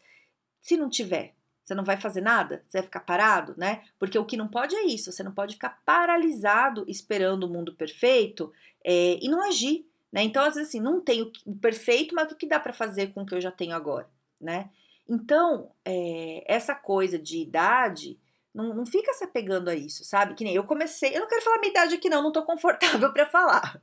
se 0.62 0.76
não 0.76 0.90
tiver, 0.90 1.36
Você 1.70 1.76
não 1.76 1.84
vai 1.84 1.98
fazer 1.98 2.22
nada? 2.22 2.64
Você 2.68 2.80
vai 2.80 2.84
ficar 2.84 3.02
parado, 3.02 3.54
né? 3.56 3.84
Porque 4.00 4.18
o 4.18 4.26
que 4.26 4.36
não 4.36 4.48
pode 4.48 4.76
é 4.76 4.88
isso. 4.88 5.12
Você 5.12 5.22
não 5.22 5.32
pode 5.32 5.54
ficar 5.54 5.80
paralisado 5.86 6.84
esperando 6.88 7.44
o 7.44 7.48
mundo 7.48 7.76
perfeito 7.76 8.52
é, 8.84 9.20
e 9.22 9.30
não 9.30 9.44
agir, 9.44 9.88
né? 10.12 10.24
Então, 10.24 10.44
às 10.44 10.56
vezes, 10.56 10.70
assim, 10.70 10.80
não 10.80 11.00
tenho 11.00 11.32
o 11.46 11.56
perfeito, 11.56 12.16
mas 12.16 12.32
o 12.32 12.36
que 12.36 12.48
dá 12.48 12.60
para 12.60 12.74
fazer 12.74 13.14
com 13.14 13.22
o 13.22 13.26
que 13.26 13.36
eu 13.36 13.42
já 13.42 13.52
tenho 13.52 13.76
agora, 13.76 14.10
né? 14.42 14.72
Então, 15.08 15.70
é, 15.86 16.44
essa 16.48 16.74
coisa 16.74 17.20
de 17.20 17.38
idade, 17.38 18.20
não, 18.52 18.74
não 18.74 18.84
fica 18.84 19.14
se 19.14 19.24
apegando 19.24 19.70
a 19.70 19.76
isso, 19.76 20.04
sabe? 20.04 20.34
Que 20.34 20.44
nem 20.44 20.56
eu 20.56 20.64
comecei, 20.64 21.16
eu 21.16 21.20
não 21.22 21.28
quero 21.28 21.44
falar 21.44 21.60
minha 21.60 21.70
idade 21.70 21.94
aqui 21.94 22.10
não, 22.10 22.24
não 22.24 22.32
tô 22.32 22.42
confortável 22.42 23.14
para 23.14 23.28
falar. 23.28 23.80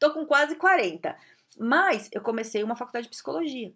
tô 0.00 0.10
com 0.10 0.24
quase 0.24 0.56
40. 0.56 1.14
Mas 1.58 2.08
eu 2.12 2.22
comecei 2.22 2.64
uma 2.64 2.76
faculdade 2.76 3.04
de 3.04 3.10
psicologia 3.10 3.74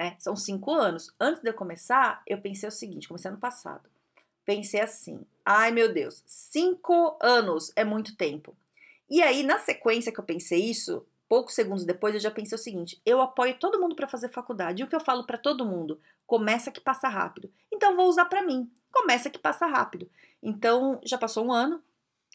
né? 0.00 0.16
São 0.18 0.34
cinco 0.34 0.72
anos. 0.72 1.14
Antes 1.20 1.42
de 1.42 1.50
eu 1.50 1.54
começar, 1.54 2.22
eu 2.26 2.40
pensei 2.40 2.66
o 2.66 2.72
seguinte: 2.72 3.06
comecei 3.06 3.30
ano 3.30 3.38
passado. 3.38 3.86
Pensei 4.46 4.80
assim: 4.80 5.26
ai 5.44 5.70
meu 5.70 5.92
Deus, 5.92 6.22
cinco 6.26 7.18
anos 7.20 7.70
é 7.76 7.84
muito 7.84 8.16
tempo. 8.16 8.56
E 9.10 9.22
aí, 9.22 9.42
na 9.42 9.58
sequência 9.58 10.10
que 10.10 10.18
eu 10.18 10.24
pensei 10.24 10.58
isso, 10.58 11.06
poucos 11.28 11.54
segundos 11.54 11.84
depois, 11.84 12.14
eu 12.14 12.20
já 12.20 12.30
pensei 12.30 12.56
o 12.56 12.58
seguinte: 12.58 12.98
eu 13.04 13.20
apoio 13.20 13.58
todo 13.58 13.78
mundo 13.78 13.94
para 13.94 14.08
fazer 14.08 14.30
faculdade. 14.30 14.80
E 14.80 14.84
o 14.86 14.88
que 14.88 14.96
eu 14.96 15.00
falo 15.00 15.26
para 15.26 15.36
todo 15.36 15.66
mundo? 15.66 16.00
Começa 16.26 16.70
que 16.70 16.80
passa 16.80 17.06
rápido. 17.06 17.52
Então, 17.70 17.94
vou 17.94 18.08
usar 18.08 18.24
para 18.24 18.42
mim. 18.42 18.70
Começa 18.90 19.28
que 19.28 19.38
passa 19.38 19.66
rápido. 19.66 20.10
Então, 20.42 20.98
já 21.04 21.18
passou 21.18 21.44
um 21.44 21.52
ano, 21.52 21.82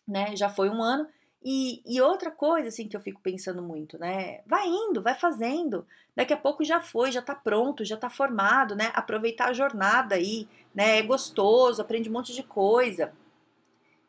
né? 0.08 0.36
Já 0.36 0.50
foi 0.50 0.70
um 0.70 0.84
ano. 0.84 1.08
E, 1.48 1.84
e, 1.86 2.02
outra 2.02 2.32
coisa, 2.32 2.70
assim, 2.70 2.88
que 2.88 2.98
eu 2.98 3.00
fico 3.00 3.22
pensando 3.22 3.62
muito, 3.62 4.00
né? 4.00 4.42
Vai 4.48 4.68
indo, 4.68 5.00
vai 5.00 5.14
fazendo. 5.14 5.86
Daqui 6.16 6.34
a 6.34 6.38
pouco 6.38 6.64
já 6.64 6.82
foi, 6.82 7.12
já 7.12 7.22
tá 7.22 7.36
pronto, 7.36 7.86
já 7.86 7.96
tá 7.96 8.10
formado, 8.10 8.76
né? 8.76 8.92
Aproveitar 8.96 9.50
a 9.50 9.54
jornada 9.54 10.16
aí, 10.16 10.48
né? 10.74 10.98
É 10.98 11.04
gostoso, 11.04 11.80
aprende 11.84 12.10
um 12.10 12.14
monte 12.14 12.34
de 12.34 12.42
coisa. 12.42 13.14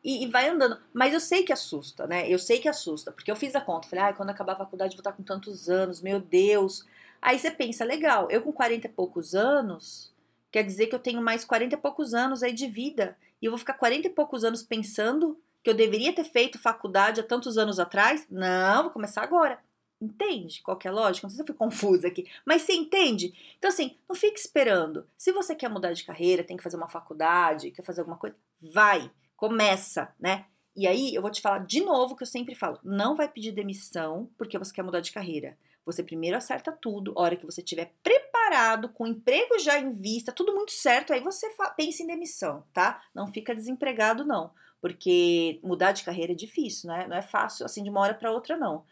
E, 0.03 0.23
e, 0.23 0.27
vai 0.31 0.49
andando. 0.49 0.79
Mas 0.91 1.13
eu 1.13 1.19
sei 1.19 1.43
que 1.43 1.53
assusta, 1.53 2.07
né? 2.07 2.27
Eu 2.27 2.39
sei 2.39 2.59
que 2.59 2.67
assusta, 2.67 3.11
porque 3.11 3.29
eu 3.29 3.35
fiz 3.35 3.55
a 3.55 3.61
conta. 3.61 3.87
Falei, 3.87 4.05
ah, 4.05 4.13
quando 4.13 4.31
acabar 4.31 4.53
a 4.53 4.57
faculdade 4.57 4.95
vou 4.95 5.01
estar 5.01 5.11
com 5.11 5.21
tantos 5.21 5.69
anos, 5.69 6.01
meu 6.01 6.19
Deus. 6.19 6.87
Aí 7.21 7.37
você 7.37 7.51
pensa, 7.51 7.85
legal, 7.85 8.27
eu 8.31 8.41
com 8.41 8.51
40 8.51 8.87
e 8.87 8.89
poucos 8.89 9.35
anos, 9.35 10.11
quer 10.51 10.63
dizer 10.63 10.87
que 10.87 10.95
eu 10.95 10.99
tenho 10.99 11.21
mais 11.21 11.45
40 11.45 11.75
e 11.75 11.77
poucos 11.77 12.15
anos 12.15 12.41
aí 12.41 12.53
de 12.53 12.67
vida. 12.67 13.15
E 13.39 13.45
eu 13.45 13.51
vou 13.51 13.59
ficar 13.59 13.73
40 13.73 14.07
e 14.07 14.09
poucos 14.09 14.43
anos 14.43 14.63
pensando 14.63 15.37
que 15.63 15.69
eu 15.69 15.73
deveria 15.73 16.13
ter 16.13 16.23
feito 16.23 16.59
faculdade 16.59 17.19
há 17.19 17.23
tantos 17.23 17.57
anos 17.57 17.79
atrás? 17.79 18.25
Não, 18.29 18.83
vou 18.83 18.91
começar 18.91 19.21
agora. 19.21 19.59
Entende 19.99 20.61
qual 20.61 20.77
é 20.83 20.87
a 20.87 20.91
lógica? 20.91 21.25
Não 21.25 21.29
sei 21.29 21.37
se 21.37 21.41
eu 21.41 21.47
fui 21.47 21.55
confusa 21.55 22.07
aqui, 22.07 22.29
mas 22.45 22.61
você 22.61 22.73
entende? 22.73 23.33
Então, 23.57 23.69
assim, 23.69 23.97
não 24.07 24.15
fique 24.15 24.39
esperando. 24.39 25.07
Se 25.17 25.31
você 25.31 25.55
quer 25.55 25.69
mudar 25.69 25.93
de 25.93 26.03
carreira, 26.03 26.43
tem 26.43 26.55
que 26.55 26.63
fazer 26.63 26.77
uma 26.77 26.87
faculdade, 26.87 27.71
quer 27.71 27.81
fazer 27.81 28.01
alguma 28.01 28.17
coisa, 28.17 28.35
vai, 28.61 29.09
começa, 29.35 30.13
né? 30.19 30.45
E 30.75 30.85
aí 30.85 31.15
eu 31.15 31.21
vou 31.23 31.31
te 31.31 31.41
falar 31.41 31.65
de 31.65 31.81
novo 31.81 32.15
que 32.15 32.21
eu 32.21 32.27
sempre 32.27 32.53
falo: 32.53 32.79
não 32.83 33.15
vai 33.15 33.27
pedir 33.27 33.51
demissão 33.51 34.29
porque 34.37 34.59
você 34.59 34.71
quer 34.71 34.83
mudar 34.83 34.99
de 34.99 35.11
carreira. 35.11 35.57
Você 35.83 36.03
primeiro 36.03 36.37
acerta 36.37 36.71
tudo, 36.71 37.13
a 37.15 37.21
hora 37.21 37.35
que 37.35 37.45
você 37.45 37.61
estiver 37.61 37.93
preparado, 38.03 38.89
com 38.89 39.05
o 39.05 39.07
emprego 39.07 39.57
já 39.57 39.79
em 39.79 39.93
vista, 39.93 40.33
tudo 40.33 40.53
muito 40.53 40.73
certo, 40.73 41.13
aí 41.13 41.21
você 41.21 41.49
pensa 41.77 42.03
em 42.03 42.07
demissão, 42.07 42.65
tá? 42.73 43.01
Não 43.15 43.25
fica 43.25 43.55
desempregado, 43.55 44.25
não 44.25 44.51
porque 44.81 45.59
mudar 45.63 45.91
de 45.91 46.03
carreira 46.03 46.33
é 46.33 46.35
difícil, 46.35 46.89
né? 46.89 47.07
Não 47.07 47.17
é 47.17 47.21
fácil 47.21 47.65
assim 47.65 47.83
de 47.83 47.89
uma 47.89 48.01
hora 48.01 48.13
para 48.13 48.31
outra, 48.31 48.57
não. 48.57 48.83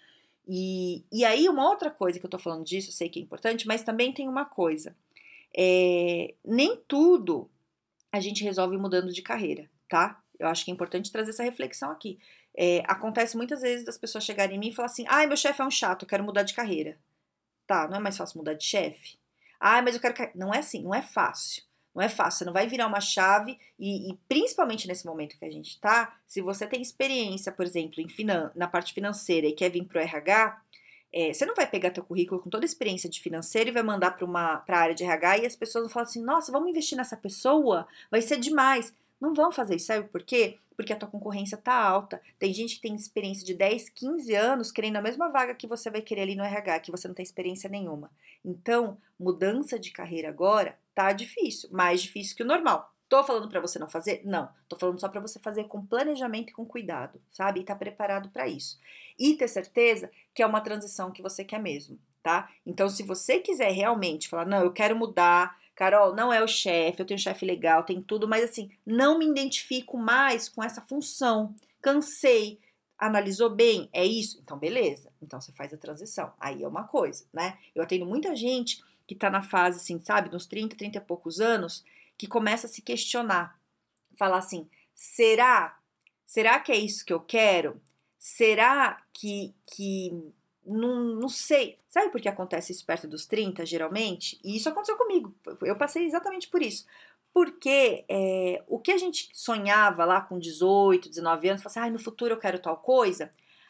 E, 0.48 1.04
e 1.12 1.26
aí, 1.26 1.50
uma 1.50 1.68
outra 1.68 1.90
coisa 1.90 2.20
que 2.20 2.26
eu 2.26 2.30
tô 2.30 2.38
falando 2.38 2.64
disso, 2.64 2.90
eu 2.90 2.94
sei 2.94 3.10
que 3.10 3.20
é 3.20 3.24
importante, 3.24 3.68
mas 3.68 3.84
também 3.84 4.14
tem 4.14 4.28
uma 4.28 4.46
coisa. 4.46 4.96
É, 5.58 6.34
nem 6.44 6.78
tudo 6.88 7.50
a 8.12 8.20
gente 8.20 8.44
resolve 8.44 8.78
mudando 8.78 9.12
de 9.12 9.22
carreira, 9.22 9.70
tá? 9.90 10.22
Eu 10.40 10.48
acho 10.48 10.64
que 10.66 10.72
é 10.72 10.74
importante 10.74 11.12
trazer 11.12 11.32
essa 11.32 11.44
reflexão 11.44 11.92
aqui. 11.92 12.20
É, 12.56 12.84
acontece 12.88 13.36
muitas 13.36 13.62
vezes 13.62 13.86
das 13.86 13.98
pessoas 13.98 14.24
chegarem 14.24 14.56
em 14.56 14.60
mim 14.60 14.70
e 14.70 14.76
falar 14.76 14.88
assim: 14.88 15.06
ai, 15.08 15.28
meu 15.28 15.38
chefe 15.38 15.62
é 15.62 15.66
um 15.66 15.72
chato, 15.72 16.04
eu 16.04 16.08
quero 16.08 16.24
mudar 16.24 16.44
de 16.44 16.54
carreira. 16.54 16.98
Tá, 17.68 17.88
não 17.88 17.98
é 17.98 18.00
mais 18.00 18.18
fácil 18.18 18.38
mudar 18.38 18.54
de 18.54 18.64
chefe? 18.64 19.18
Ah, 19.60 19.82
mas 19.82 19.96
eu 19.96 20.02
quero. 20.02 20.14
Não 20.36 20.54
é 20.54 20.60
assim, 20.60 20.84
não 20.84 20.94
é 20.94 21.02
fácil. 21.02 21.64
Não 21.96 22.04
é 22.04 22.10
fácil, 22.10 22.40
você 22.40 22.46
não 22.46 22.52
vai 22.52 22.68
virar 22.68 22.88
uma 22.88 23.00
chave 23.00 23.58
e, 23.80 24.12
e 24.12 24.18
principalmente 24.28 24.86
nesse 24.86 25.06
momento 25.06 25.40
que 25.40 25.46
a 25.46 25.50
gente 25.50 25.70
está, 25.70 26.14
se 26.28 26.42
você 26.42 26.68
tem 26.68 26.82
experiência, 26.82 27.54
por 27.54 27.66
exemplo, 27.66 28.02
em 28.02 28.10
finan 28.10 28.52
na 28.54 28.68
parte 28.68 28.94
financeira 28.94 29.48
e 29.48 29.54
quer 29.54 29.70
vir 29.70 29.86
para 29.86 30.00
o 30.00 30.04
RH, 30.04 30.62
é, 31.14 31.34
você 31.34 31.46
não 31.46 31.56
vai 31.56 31.66
pegar 31.66 31.92
teu 31.92 32.04
currículo 32.04 32.42
com 32.42 32.50
toda 32.50 32.66
a 32.66 32.68
experiência 32.68 33.10
de 33.10 33.22
financeiro 33.22 33.70
e 33.70 33.72
vai 33.72 33.82
mandar 33.82 34.12
para 34.12 34.26
uma 34.26 34.58
para 34.58 34.78
a 34.78 34.82
área 34.82 34.94
de 34.94 35.06
RH 35.06 35.38
e 35.38 35.46
as 35.46 35.56
pessoas 35.56 35.86
vão 35.86 35.90
falar 35.90 36.04
assim, 36.04 36.22
nossa, 36.22 36.52
vamos 36.52 36.68
investir 36.68 36.98
nessa 36.98 37.16
pessoa, 37.16 37.88
vai 38.12 38.22
ser 38.22 38.38
demais. 38.38 38.94
Não 39.22 39.34
vão 39.34 39.50
fazer 39.50 39.78
isso, 39.78 39.86
sabe 39.86 40.10
por 40.10 40.22
quê? 40.22 40.58
Porque 40.76 40.92
a 40.92 40.98
tua 40.98 41.08
concorrência 41.08 41.58
tá 41.58 41.74
alta. 41.74 42.22
Tem 42.38 42.54
gente 42.54 42.76
que 42.76 42.82
tem 42.82 42.94
experiência 42.94 43.46
de 43.46 43.54
10, 43.54 43.88
15 43.92 44.36
anos 44.36 44.72
querendo 44.74 44.98
a 44.98 45.02
mesma 45.02 45.30
vaga 45.30 45.56
que 45.56 45.66
você 45.66 45.90
vai 45.90 46.02
querer 46.02 46.24
ali 46.24 46.36
no 46.36 46.44
RH, 46.44 46.82
que 46.82 46.92
você 46.92 47.08
não 47.08 47.16
tem 47.16 47.24
experiência 47.24 47.70
nenhuma. 47.70 48.12
Então, 48.44 48.98
mudança 49.18 49.80
de 49.80 49.92
carreira 49.92 50.28
agora 50.28 50.78
tá 50.96 51.12
difícil, 51.12 51.70
mais 51.72 52.02
difícil 52.02 52.36
que 52.36 52.44
o 52.44 52.48
normal. 52.48 52.92
Tô 53.08 53.24
falando 53.24 53.48
para 53.48 53.60
você 53.60 53.78
não 53.78 53.88
fazer? 53.88 54.22
Não. 54.26 54.50
Tô 54.68 54.76
falando 54.76 55.00
só 55.00 55.08
para 55.08 55.22
você 55.22 55.38
fazer 55.38 55.66
com 55.66 55.86
planejamento 55.86 56.50
e 56.50 56.54
com 56.54 56.66
cuidado, 56.66 57.22
sabe? 57.32 57.60
E 57.60 57.64
tá 57.64 57.76
preparado 57.76 58.30
para 58.30 58.48
isso. 58.48 58.80
E 59.20 59.36
ter 59.36 59.48
certeza 59.48 60.10
que 60.34 60.42
é 60.42 60.46
uma 60.46 60.62
transição 60.62 61.12
que 61.12 61.22
você 61.22 61.44
quer 61.44 61.60
mesmo, 61.60 62.00
tá? 62.24 62.50
Então, 62.66 62.90
se 62.90 63.04
você 63.04 63.40
quiser 63.40 63.72
realmente 63.72 64.28
falar, 64.28 64.46
não, 64.46 64.64
eu 64.64 64.72
quero 64.72 64.96
mudar, 64.96 65.56
Carol, 65.76 66.16
não 66.16 66.34
é 66.34 66.42
o 66.44 66.48
chefe, 66.48 67.02
eu 67.02 67.06
tenho 67.06 67.18
um 67.18 67.22
chefe 67.22 67.46
legal, 67.46 67.84
tem 67.84 68.02
tudo, 68.02 68.28
mas 68.28 68.44
assim, 68.44 68.72
não 68.86 69.20
me 69.20 69.28
identifico 69.28 69.98
mais 69.98 70.50
com 70.50 70.64
essa 70.64 70.82
função. 70.82 71.54
Cansei, 71.82 72.60
analisou 72.98 73.52
bem, 73.52 73.88
é 73.94 74.04
isso? 74.04 74.40
Então, 74.44 74.58
beleza. 74.58 75.12
Então, 75.22 75.40
você 75.40 75.52
faz 75.52 75.72
a 75.72 75.78
transição. 75.78 76.34
Aí 76.40 76.64
é 76.64 76.68
uma 76.68 76.86
coisa, 76.86 77.26
né? 77.32 77.60
Eu 77.76 77.84
atendo 77.84 78.06
muita 78.06 78.36
gente 78.36 78.84
que 79.08 79.16
tá 79.16 79.30
na 79.30 79.42
fase, 79.42 79.78
assim, 79.78 80.00
sabe, 80.04 80.32
nos 80.32 80.46
30, 80.46 80.76
30 80.76 80.98
e 80.98 81.02
poucos 81.02 81.40
anos, 81.40 81.84
que 82.18 82.28
começa 82.28 82.68
a 82.68 82.70
se 82.70 82.82
questionar. 82.82 83.60
Falar 84.18 84.38
assim: 84.38 84.70
será? 84.94 85.78
Será 86.26 86.60
que 86.60 86.72
é 86.72 86.78
isso 86.78 87.06
que 87.06 87.14
eu 87.14 87.20
quero? 87.20 87.82
Será 88.18 89.02
que, 89.14 89.54
que 89.68 90.12
não, 90.66 91.16
não 91.16 91.30
sei. 91.30 91.78
Sabe 91.88 92.10
por 92.10 92.20
que 92.20 92.28
acontece 92.28 92.72
isso 92.72 92.86
perto 92.86 93.08
dos 93.08 93.26
30, 93.26 93.66
geralmente? 93.66 94.40
E 94.44 94.56
isso 94.56 94.68
aconteceu 94.68 94.98
comigo. 94.98 95.34
Eu 95.62 95.76
passei 95.78 96.06
exatamente 96.06 96.48
por 96.48 96.62
isso. 96.62 96.86
Porque 97.34 98.06
é, 98.10 98.64
o 98.68 98.80
que 98.80 98.92
a 98.92 98.98
gente 98.98 99.30
sonhava 99.34 100.06
lá 100.06 100.22
com 100.22 100.40
18, 100.40 101.10
19 101.10 101.50
anos, 101.50 101.66
assim, 101.66 101.80
ah, 101.80 101.90
no 101.90 102.00
futuro 102.00 102.34
eu 102.34 102.40
quero 102.40 102.60
tal 102.60 102.78
coisa, 102.78 103.30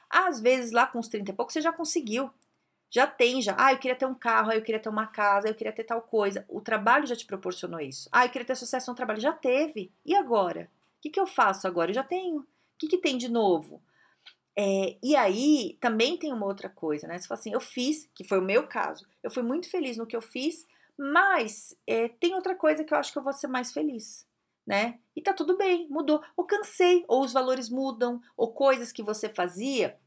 às 0.10 0.40
vezes 0.40 0.72
lá 0.72 0.86
com 0.88 1.00
os 1.00 1.08
30 1.08 1.32
e 1.32 1.34
pouco 1.34 1.52
você 1.52 1.62
já 1.62 1.74
conseguiu. 1.74 2.30
Já 2.96 3.06
tem, 3.06 3.42
já. 3.42 3.54
Ah, 3.60 3.74
eu 3.74 3.78
queria 3.78 3.98
ter 3.98 4.06
um 4.06 4.16
carro, 4.16 4.54
eu 4.54 4.62
queria 4.62 4.80
ter 4.80 4.88
uma 4.88 5.06
casa, 5.06 5.50
eu 5.50 5.54
queria 5.54 5.74
ter 5.74 5.84
tal 5.84 6.02
coisa. 6.02 6.46
O 6.48 6.62
trabalho 6.62 7.06
já 7.06 7.14
te 7.14 7.26
proporcionou 7.26 7.82
isso. 7.82 8.08
Ah, 8.10 8.26
eu 8.26 8.30
queria 8.30 8.48
ter 8.48 8.56
sucesso 8.56 8.90
no 8.90 8.96
trabalho. 8.96 9.20
Já 9.20 9.34
teve. 9.34 9.92
E 10.06 10.16
agora? 10.16 10.72
O 10.98 11.02
que, 11.02 11.10
que 11.10 11.20
eu 11.20 11.28
faço 11.28 11.68
agora? 11.68 11.92
Eu 11.92 11.96
já 11.96 12.06
tenho. 12.06 12.38
O 12.38 12.46
que, 12.80 12.88
que 12.88 12.98
tem 12.98 13.18
de 13.18 13.28
novo? 13.28 13.84
É, 14.58 14.96
e 15.04 15.14
aí 15.14 15.78
também 15.82 16.16
tem 16.16 16.32
uma 16.32 16.46
outra 16.46 16.70
coisa, 16.70 17.06
né? 17.06 17.20
Você 17.20 17.28
fala 17.28 17.38
assim, 17.38 17.52
eu 17.52 17.60
fiz, 17.60 18.10
que 18.16 18.24
foi 18.24 18.40
o 18.40 18.42
meu 18.42 18.66
caso, 18.66 19.06
eu 19.22 19.30
fui 19.30 19.44
muito 19.44 19.70
feliz 19.70 19.98
no 19.98 20.08
que 20.08 20.16
eu 20.16 20.22
fiz, 20.22 20.66
mas 20.98 21.78
é, 21.86 22.08
tem 22.08 22.34
outra 22.34 22.56
coisa 22.56 22.86
que 22.86 22.94
eu 22.94 22.98
acho 22.98 23.12
que 23.12 23.20
eu 23.20 23.24
vou 23.24 23.34
ser 23.34 23.48
mais 23.48 23.74
feliz, 23.74 24.26
né? 24.66 25.00
E 25.14 25.22
tá 25.22 25.34
tudo 25.34 25.58
bem, 25.58 25.86
mudou. 25.90 26.24
Ou 26.38 26.46
cansei, 26.46 27.04
ou 27.10 27.26
os 27.26 27.34
valores 27.34 27.70
mudam, 27.70 28.22
ou 28.38 28.54
coisas 28.54 28.94
que 28.94 29.04
você 29.04 29.28
fazia 29.28 30.00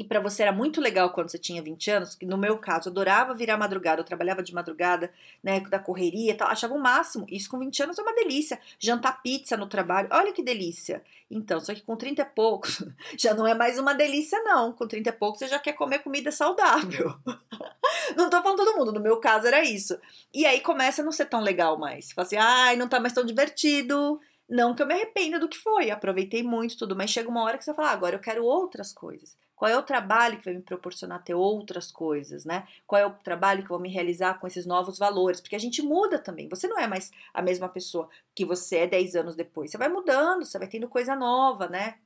que 0.00 0.04
para 0.04 0.18
você 0.18 0.44
era 0.44 0.50
muito 0.50 0.80
legal 0.80 1.10
quando 1.10 1.30
você 1.30 1.36
tinha 1.36 1.62
20 1.62 1.90
anos, 1.90 2.14
que 2.14 2.24
no 2.24 2.38
meu 2.38 2.56
caso, 2.56 2.88
eu 2.88 2.90
adorava 2.90 3.34
virar 3.34 3.58
madrugada, 3.58 4.00
eu 4.00 4.04
trabalhava 4.04 4.42
de 4.42 4.54
madrugada, 4.54 5.12
né, 5.42 5.60
da 5.60 5.78
correria 5.78 6.34
tal, 6.34 6.48
achava 6.48 6.72
o 6.72 6.80
máximo. 6.80 7.26
Isso 7.28 7.50
com 7.50 7.58
20 7.58 7.82
anos 7.82 7.98
é 7.98 8.02
uma 8.02 8.14
delícia. 8.14 8.58
Jantar 8.78 9.20
pizza 9.22 9.58
no 9.58 9.66
trabalho, 9.66 10.08
olha 10.10 10.32
que 10.32 10.42
delícia. 10.42 11.02
Então, 11.30 11.60
só 11.60 11.74
que 11.74 11.82
com 11.82 11.96
30 11.96 12.22
e 12.22 12.24
poucos, 12.24 12.82
já 13.14 13.34
não 13.34 13.46
é 13.46 13.54
mais 13.54 13.78
uma 13.78 13.92
delícia, 13.92 14.42
não. 14.42 14.72
Com 14.72 14.88
30 14.88 15.10
e 15.10 15.12
poucos, 15.12 15.40
você 15.40 15.48
já 15.48 15.58
quer 15.58 15.74
comer 15.74 15.98
comida 15.98 16.32
saudável. 16.32 17.14
não 18.16 18.30
tô 18.30 18.42
falando 18.42 18.56
todo 18.56 18.78
mundo, 18.78 18.92
no 18.92 19.00
meu 19.00 19.18
caso 19.18 19.48
era 19.48 19.62
isso. 19.62 19.98
E 20.32 20.46
aí 20.46 20.62
começa 20.62 21.02
a 21.02 21.04
não 21.04 21.12
ser 21.12 21.26
tão 21.26 21.42
legal 21.42 21.78
mais. 21.78 22.10
Fala 22.12 22.26
assim, 22.26 22.36
ai, 22.38 22.74
não 22.74 22.88
tá 22.88 22.98
mais 22.98 23.12
tão 23.12 23.22
divertido. 23.22 24.18
Não 24.50 24.74
que 24.74 24.82
eu 24.82 24.86
me 24.86 24.94
arrependa 24.94 25.38
do 25.38 25.48
que 25.48 25.56
foi, 25.56 25.92
aproveitei 25.92 26.42
muito 26.42 26.76
tudo, 26.76 26.96
mas 26.96 27.10
chega 27.10 27.28
uma 27.28 27.44
hora 27.44 27.56
que 27.56 27.64
você 27.64 27.72
fala, 27.72 27.90
ah, 27.90 27.92
agora 27.92 28.16
eu 28.16 28.20
quero 28.20 28.44
outras 28.44 28.92
coisas. 28.92 29.36
Qual 29.54 29.70
é 29.70 29.78
o 29.78 29.82
trabalho 29.82 30.38
que 30.38 30.44
vai 30.44 30.54
me 30.54 30.62
proporcionar 30.62 31.22
ter 31.22 31.34
outras 31.34 31.92
coisas, 31.92 32.44
né? 32.44 32.66
Qual 32.84 33.00
é 33.00 33.06
o 33.06 33.12
trabalho 33.12 33.60
que 33.62 33.66
eu 33.66 33.76
vou 33.76 33.78
me 33.78 33.88
realizar 33.88 34.40
com 34.40 34.46
esses 34.48 34.66
novos 34.66 34.98
valores? 34.98 35.40
Porque 35.40 35.54
a 35.54 35.58
gente 35.60 35.82
muda 35.82 36.18
também. 36.18 36.48
Você 36.48 36.66
não 36.66 36.78
é 36.78 36.88
mais 36.88 37.12
a 37.32 37.40
mesma 37.42 37.68
pessoa 37.68 38.08
que 38.34 38.44
você 38.44 38.78
é 38.78 38.86
10 38.88 39.14
anos 39.16 39.36
depois. 39.36 39.70
Você 39.70 39.78
vai 39.78 39.88
mudando, 39.88 40.44
você 40.44 40.58
vai 40.58 40.66
tendo 40.66 40.88
coisa 40.88 41.14
nova, 41.14 41.68
né? 41.68 41.98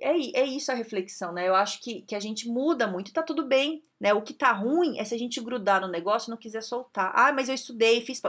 É, 0.00 0.10
é 0.40 0.44
isso 0.44 0.72
a 0.72 0.74
reflexão, 0.74 1.32
né? 1.32 1.46
Eu 1.46 1.54
acho 1.54 1.80
que, 1.82 2.02
que 2.02 2.14
a 2.14 2.20
gente 2.20 2.48
muda 2.48 2.86
muito 2.86 3.10
e 3.10 3.12
tá 3.12 3.22
tudo 3.22 3.44
bem, 3.44 3.84
né? 4.00 4.14
O 4.14 4.22
que 4.22 4.32
tá 4.32 4.50
ruim 4.50 4.98
é 4.98 5.04
se 5.04 5.14
a 5.14 5.18
gente 5.18 5.40
grudar 5.40 5.82
no 5.82 5.88
negócio 5.88 6.30
e 6.30 6.32
não 6.32 6.38
quiser 6.38 6.62
soltar. 6.62 7.12
Ah, 7.14 7.32
mas 7.32 7.48
eu 7.48 7.54
estudei, 7.54 8.00
fiz. 8.00 8.22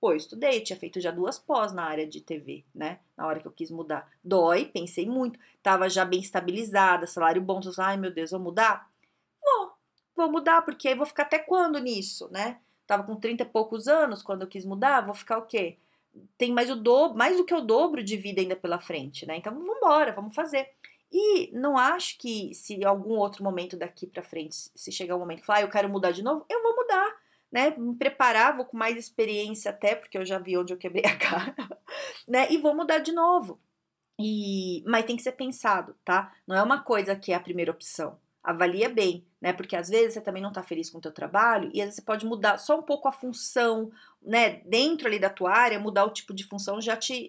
Pô, 0.00 0.12
eu 0.12 0.16
estudei, 0.16 0.60
tinha 0.60 0.78
feito 0.78 1.00
já 1.00 1.10
duas 1.10 1.38
pós 1.38 1.72
na 1.72 1.82
área 1.82 2.06
de 2.06 2.20
TV, 2.20 2.64
né? 2.72 3.00
Na 3.16 3.26
hora 3.26 3.40
que 3.40 3.46
eu 3.46 3.52
quis 3.52 3.70
mudar. 3.70 4.08
Dói, 4.22 4.66
pensei 4.66 5.06
muito. 5.06 5.38
Tava 5.60 5.88
já 5.88 6.04
bem 6.04 6.20
estabilizada, 6.20 7.06
salário 7.06 7.42
bom. 7.42 7.60
Tô, 7.60 7.70
ai, 7.78 7.96
meu 7.96 8.12
Deus, 8.12 8.30
vou 8.30 8.38
mudar? 8.38 8.88
Vou, 9.42 9.72
vou 10.14 10.30
mudar, 10.30 10.62
porque 10.62 10.88
aí 10.88 10.94
vou 10.94 11.06
ficar 11.06 11.24
até 11.24 11.38
quando 11.38 11.80
nisso, 11.80 12.28
né? 12.30 12.60
Tava 12.86 13.02
com 13.02 13.16
30 13.16 13.42
e 13.42 13.46
poucos 13.46 13.88
anos 13.88 14.22
quando 14.22 14.42
eu 14.42 14.48
quis 14.48 14.64
mudar, 14.64 15.04
vou 15.04 15.14
ficar 15.14 15.38
o 15.38 15.46
quê? 15.46 15.76
Tem 16.38 16.52
mais 16.52 16.70
o 16.70 16.76
dobro, 16.76 17.18
mais 17.18 17.36
do 17.36 17.44
que 17.44 17.54
o 17.54 17.60
dobro 17.60 18.02
de 18.02 18.16
vida 18.16 18.40
ainda 18.40 18.56
pela 18.56 18.80
frente, 18.80 19.26
né? 19.26 19.36
Então 19.36 19.52
vamos 19.52 19.76
embora, 19.76 20.12
vamos 20.12 20.34
fazer. 20.34 20.70
E 21.10 21.50
não 21.52 21.76
acho 21.76 22.18
que 22.18 22.54
se 22.54 22.84
algum 22.84 23.16
outro 23.16 23.42
momento 23.42 23.76
daqui 23.76 24.06
para 24.06 24.22
frente, 24.22 24.54
se 24.74 24.92
chegar 24.92 25.16
um 25.16 25.20
momento 25.20 25.42
que 25.42 25.50
ah, 25.50 25.60
eu 25.60 25.68
quero 25.68 25.88
mudar 25.88 26.12
de 26.12 26.22
novo, 26.22 26.46
eu 26.48 26.62
vou 26.62 26.76
mudar 26.76 27.16
né, 27.50 27.74
me 27.76 27.94
preparar, 27.94 28.56
vou 28.56 28.64
com 28.64 28.76
mais 28.76 28.96
experiência 28.96 29.70
até, 29.70 29.94
porque 29.94 30.18
eu 30.18 30.24
já 30.24 30.38
vi 30.38 30.56
onde 30.56 30.72
eu 30.72 30.78
quebrei 30.78 31.04
a 31.04 31.16
cara, 31.18 31.54
né, 32.26 32.46
e 32.50 32.58
vou 32.58 32.74
mudar 32.74 32.98
de 32.98 33.12
novo. 33.12 33.60
E, 34.20 34.82
mas 34.86 35.04
tem 35.04 35.16
que 35.16 35.22
ser 35.22 35.32
pensado, 35.32 35.94
tá? 36.04 36.34
Não 36.46 36.56
é 36.56 36.62
uma 36.62 36.82
coisa 36.82 37.14
que 37.14 37.32
é 37.32 37.36
a 37.36 37.40
primeira 37.40 37.70
opção. 37.70 38.18
Avalia 38.42 38.88
bem, 38.88 39.24
né? 39.40 39.52
Porque 39.52 39.76
às 39.76 39.88
vezes 39.88 40.14
você 40.14 40.20
também 40.20 40.42
não 40.42 40.52
tá 40.52 40.62
feliz 40.62 40.90
com 40.90 40.98
o 40.98 41.00
teu 41.00 41.12
trabalho 41.12 41.70
e 41.72 41.80
às 41.80 41.86
vezes 41.86 41.96
você 41.96 42.02
pode 42.02 42.26
mudar 42.26 42.58
só 42.58 42.78
um 42.78 42.82
pouco 42.82 43.06
a 43.06 43.12
função, 43.12 43.92
né? 44.20 44.60
Dentro 44.64 45.06
ali 45.06 45.20
da 45.20 45.30
tua 45.30 45.52
área, 45.52 45.78
mudar 45.78 46.04
o 46.04 46.12
tipo 46.12 46.34
de 46.34 46.44
função 46.44 46.80
já 46.80 46.96
te, 46.96 47.28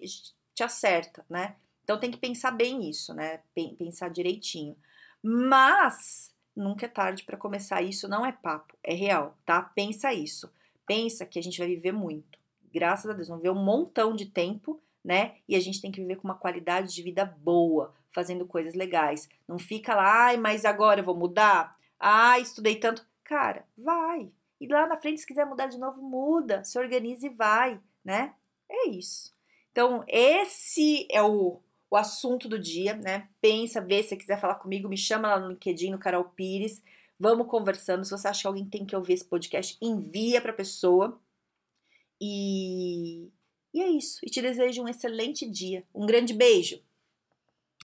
te 0.52 0.62
acerta, 0.64 1.24
né? 1.30 1.54
Então 1.84 1.98
tem 1.98 2.10
que 2.10 2.18
pensar 2.18 2.50
bem 2.50 2.88
isso, 2.88 3.14
né? 3.14 3.40
Pensar 3.78 4.08
direitinho. 4.08 4.76
Mas 5.22 6.32
nunca 6.60 6.86
é 6.86 6.88
tarde 6.88 7.24
para 7.24 7.36
começar. 7.36 7.82
Isso 7.82 8.08
não 8.08 8.24
é 8.24 8.32
papo, 8.32 8.76
é 8.82 8.94
real, 8.94 9.36
tá? 9.44 9.62
Pensa 9.62 10.12
isso. 10.12 10.52
Pensa 10.86 11.26
que 11.26 11.38
a 11.38 11.42
gente 11.42 11.58
vai 11.58 11.68
viver 11.68 11.92
muito. 11.92 12.38
Graças 12.72 13.10
a 13.10 13.14
Deus, 13.14 13.28
vamos 13.28 13.42
ver 13.42 13.50
um 13.50 13.64
montão 13.64 14.14
de 14.14 14.26
tempo, 14.26 14.80
né? 15.04 15.36
E 15.48 15.56
a 15.56 15.60
gente 15.60 15.80
tem 15.80 15.90
que 15.90 16.00
viver 16.00 16.16
com 16.16 16.28
uma 16.28 16.36
qualidade 16.36 16.94
de 16.94 17.02
vida 17.02 17.24
boa, 17.24 17.94
fazendo 18.12 18.46
coisas 18.46 18.74
legais. 18.74 19.28
Não 19.46 19.58
fica 19.58 19.94
lá, 19.94 20.26
ai, 20.26 20.36
mas 20.36 20.64
agora 20.64 21.00
eu 21.00 21.04
vou 21.04 21.16
mudar? 21.16 21.76
Ai, 21.98 22.42
estudei 22.42 22.76
tanto. 22.76 23.06
Cara, 23.24 23.64
vai. 23.76 24.30
E 24.60 24.66
lá 24.66 24.86
na 24.86 25.00
frente, 25.00 25.20
se 25.20 25.26
quiser 25.26 25.46
mudar 25.46 25.66
de 25.66 25.78
novo, 25.78 26.02
muda. 26.02 26.62
Se 26.64 26.78
organize 26.78 27.26
e 27.26 27.30
vai, 27.30 27.80
né? 28.04 28.34
É 28.68 28.88
isso. 28.88 29.34
Então, 29.72 30.04
esse 30.06 31.06
é 31.10 31.22
o 31.22 31.60
o 31.90 31.96
assunto 31.96 32.48
do 32.48 32.58
dia, 32.58 32.94
né? 32.94 33.28
Pensa, 33.40 33.80
vê 33.80 34.02
se 34.02 34.10
você 34.10 34.16
quiser 34.16 34.40
falar 34.40 34.54
comigo, 34.54 34.88
me 34.88 34.96
chama 34.96 35.28
lá 35.28 35.40
no 35.40 35.48
LinkedIn, 35.48 35.90
no 35.90 35.98
Carol 35.98 36.24
Pires. 36.24 36.82
Vamos 37.18 37.48
conversando. 37.48 38.04
Se 38.04 38.12
você 38.12 38.28
acha 38.28 38.42
que 38.42 38.46
alguém 38.46 38.64
tem 38.64 38.86
que 38.86 38.94
ouvir 38.94 39.14
esse 39.14 39.24
podcast, 39.24 39.76
envia 39.82 40.40
para 40.40 40.52
a 40.52 40.54
pessoa. 40.54 41.20
E... 42.20 43.28
e 43.74 43.82
é 43.82 43.88
isso. 43.88 44.20
E 44.22 44.30
te 44.30 44.40
desejo 44.40 44.82
um 44.82 44.88
excelente 44.88 45.44
dia. 45.50 45.84
Um 45.92 46.06
grande 46.06 46.32
beijo. 46.32 46.80